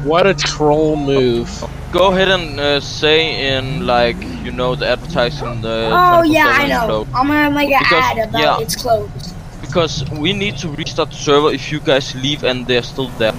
What 0.05 0.25
a 0.25 0.33
troll 0.33 0.95
move. 0.95 1.49
Go 1.91 2.11
ahead 2.11 2.27
and 2.27 2.59
uh, 2.59 2.79
say 2.81 3.55
in 3.55 3.85
like 3.87 4.17
you 4.43 4.51
know 4.51 4.75
the 4.75 4.87
advertising 4.87 5.61
the. 5.61 5.89
Oh 5.91 6.21
yeah, 6.23 6.47
I 6.47 6.67
know. 6.67 6.87
show. 6.87 7.07
I'm 7.15 7.27
gonna 7.27 7.49
make 7.51 7.71
an 7.71 7.79
Because- 7.79 8.03
ad 8.03 8.29
about 8.29 8.41
yeah. 8.41 8.59
it's 8.59 8.75
closed. 8.75 9.33
Because 9.61 10.09
we 10.11 10.33
need 10.33 10.57
to 10.59 10.69
restart 10.69 11.09
the 11.09 11.15
server 11.15 11.51
if 11.51 11.71
you 11.71 11.79
guys 11.79 12.13
leave 12.15 12.43
and 12.43 12.67
they're 12.67 12.83
still 12.83 13.07
there. 13.19 13.33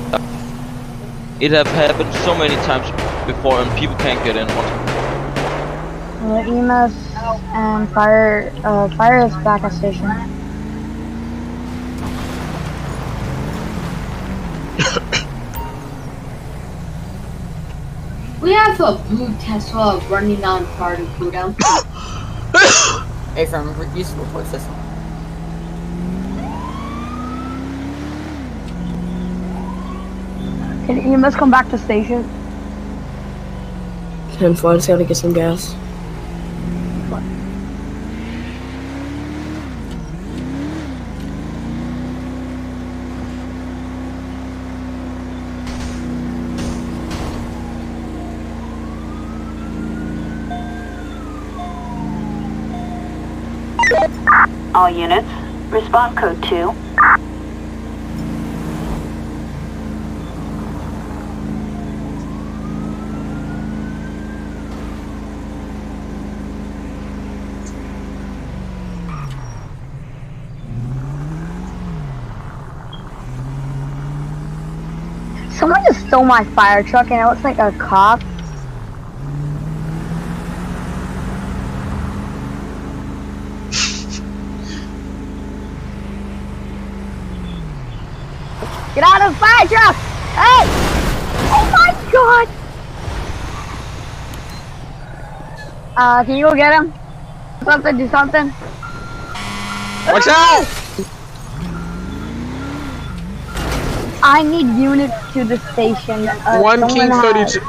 It 1.40 1.52
have 1.52 1.66
happened 1.68 2.12
so 2.26 2.36
many 2.36 2.54
times 2.66 2.90
before 3.26 3.60
and 3.60 3.70
people 3.78 3.96
can't 3.96 4.22
get 4.24 4.36
in. 4.36 4.48
Uh, 4.48 6.42
EMS 6.48 6.94
and 7.54 7.88
fire. 7.90 8.52
Uh, 8.64 8.88
fire 8.96 9.24
is 9.26 9.34
back 9.44 9.62
at 9.62 9.72
station. 9.72 10.06
Have 18.78 18.94
a 18.94 19.08
blue 19.08 19.34
Tesla 19.38 19.98
running 20.08 20.44
on 20.44 20.64
party 20.76 21.04
cooldown. 21.16 21.54
Hey, 23.34 23.46
from 23.46 23.68
use 23.96 24.12
the 24.12 24.20
report 24.20 24.46
system. 24.46 24.74
Can 30.86 30.98
EMS 31.00 31.34
come 31.34 31.50
back 31.50 31.68
to 31.70 31.78
station? 31.78 32.22
Ten 34.34 34.54
four, 34.54 34.72
I 34.72 34.76
just 34.76 34.88
gotta 34.88 35.04
get 35.04 35.16
some 35.16 35.32
gas. 35.32 35.74
All 54.74 54.88
units, 54.88 55.26
code 56.14 56.40
2. 56.44 56.72
Someone 75.58 75.82
just 75.84 76.06
stole 76.06 76.24
my 76.24 76.44
fire 76.54 76.84
truck 76.84 77.10
and 77.10 77.20
it 77.20 77.26
looks 77.26 77.42
like 77.42 77.58
a 77.58 77.72
cop. 77.78 78.22
Get 88.98 89.06
out 89.06 89.22
of 89.22 89.32
the 89.32 89.38
fire 89.38 89.66
truck! 89.68 89.94
Hey! 90.34 90.64
Oh 91.54 91.64
my 91.70 91.92
god! 92.10 92.48
Uh, 95.98 96.22
can 96.22 96.36
you 96.36 96.46
go 96.46 96.54
get 96.54 96.72
him? 96.72 96.94
Something, 97.64 97.96
do 97.96 98.08
something. 98.08 98.46
Watch 100.06 100.28
out! 100.28 100.64
I 104.22 104.44
need 104.44 104.80
units 104.80 105.32
to 105.32 105.42
the 105.42 105.58
station. 105.72 106.28
Uh, 106.28 106.60
One 106.60 106.86
King 106.88 107.10
has- 107.10 107.20
32. 107.20 107.60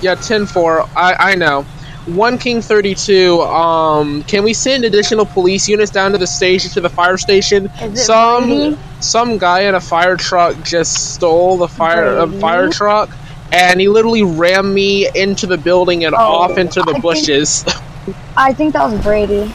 Yeah, 0.00 0.14
10 0.14 0.46
4. 0.46 0.88
I, 0.96 1.32
I 1.32 1.34
know. 1.34 1.62
One 2.06 2.38
King 2.38 2.62
32. 2.62 3.40
Um, 3.42 4.22
can 4.24 4.44
we 4.44 4.54
send 4.54 4.84
additional 4.84 5.26
police 5.26 5.68
units 5.68 5.90
down 5.90 6.12
to 6.12 6.18
the 6.18 6.28
station, 6.28 6.70
to 6.70 6.80
the 6.80 6.88
fire 6.88 7.18
station? 7.18 7.68
Some 7.94 8.44
Brady? 8.46 8.78
some 9.00 9.38
guy 9.38 9.62
in 9.62 9.74
a 9.74 9.80
fire 9.80 10.16
truck 10.16 10.54
just 10.62 11.14
stole 11.14 11.56
the 11.56 11.68
fire 11.68 12.26
fire 12.40 12.70
truck, 12.70 13.10
and 13.52 13.80
he 13.80 13.88
literally 13.88 14.22
rammed 14.22 14.72
me 14.72 15.08
into 15.14 15.46
the 15.46 15.58
building 15.58 16.04
and 16.04 16.14
Oh, 16.14 16.18
off 16.18 16.58
into 16.58 16.80
the 16.82 16.90
I 16.90 16.92
think- 16.92 17.02
bushes. 17.02 17.64
I 18.36 18.52
think 18.52 18.72
that 18.74 18.90
was 18.90 19.00
Brady. 19.02 19.52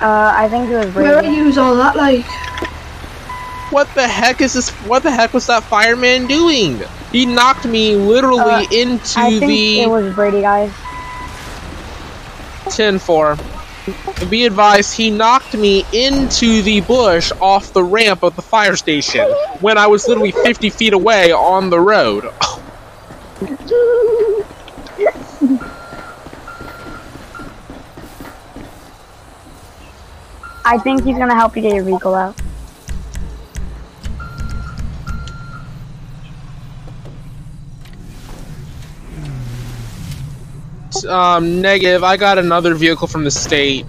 Uh, 0.00 0.32
I 0.34 0.48
think 0.48 0.70
it 0.70 0.76
was 0.76 0.92
Brady. 0.92 1.08
Where 1.10 1.16
are 1.18 1.24
you 1.24 1.60
all 1.60 1.74
that 1.76 1.96
like? 1.96 2.24
what 3.72 3.92
the 3.94 4.06
heck 4.06 4.40
is 4.40 4.54
this? 4.54 4.70
What 4.86 5.02
the 5.02 5.10
heck 5.10 5.34
was 5.34 5.46
that 5.48 5.62
fireman 5.64 6.26
doing? 6.26 6.80
He 7.12 7.26
knocked 7.26 7.66
me 7.66 7.96
literally 7.96 8.40
Uh, 8.40 8.62
into 8.70 9.18
I 9.20 9.30
think 9.38 9.46
the. 9.50 9.80
it 9.82 9.90
was 9.90 10.14
Brady, 10.14 10.40
guys. 10.40 10.70
10 12.70 12.98
4. 12.98 13.36
Be 14.28 14.46
advised, 14.46 14.96
he 14.96 15.10
knocked 15.10 15.54
me 15.54 15.84
into 15.92 16.62
the 16.62 16.80
bush 16.80 17.30
off 17.40 17.72
the 17.72 17.84
ramp 17.84 18.22
of 18.22 18.36
the 18.36 18.42
fire 18.42 18.76
station 18.76 19.26
when 19.60 19.78
I 19.78 19.86
was 19.86 20.08
literally 20.08 20.32
50 20.32 20.70
feet 20.70 20.92
away 20.92 21.32
on 21.32 21.70
the 21.70 21.80
road. 21.80 22.24
I 30.64 30.76
think 30.76 31.04
he's 31.04 31.16
gonna 31.16 31.34
help 31.34 31.56
you 31.56 31.62
get 31.62 31.74
your 31.74 31.84
vehicle 31.84 32.14
out. 32.14 32.36
Um, 41.04 41.60
negative, 41.60 42.04
I 42.04 42.16
got 42.16 42.38
another 42.38 42.74
vehicle 42.74 43.06
from 43.06 43.24
the 43.24 43.30
state. 43.30 43.86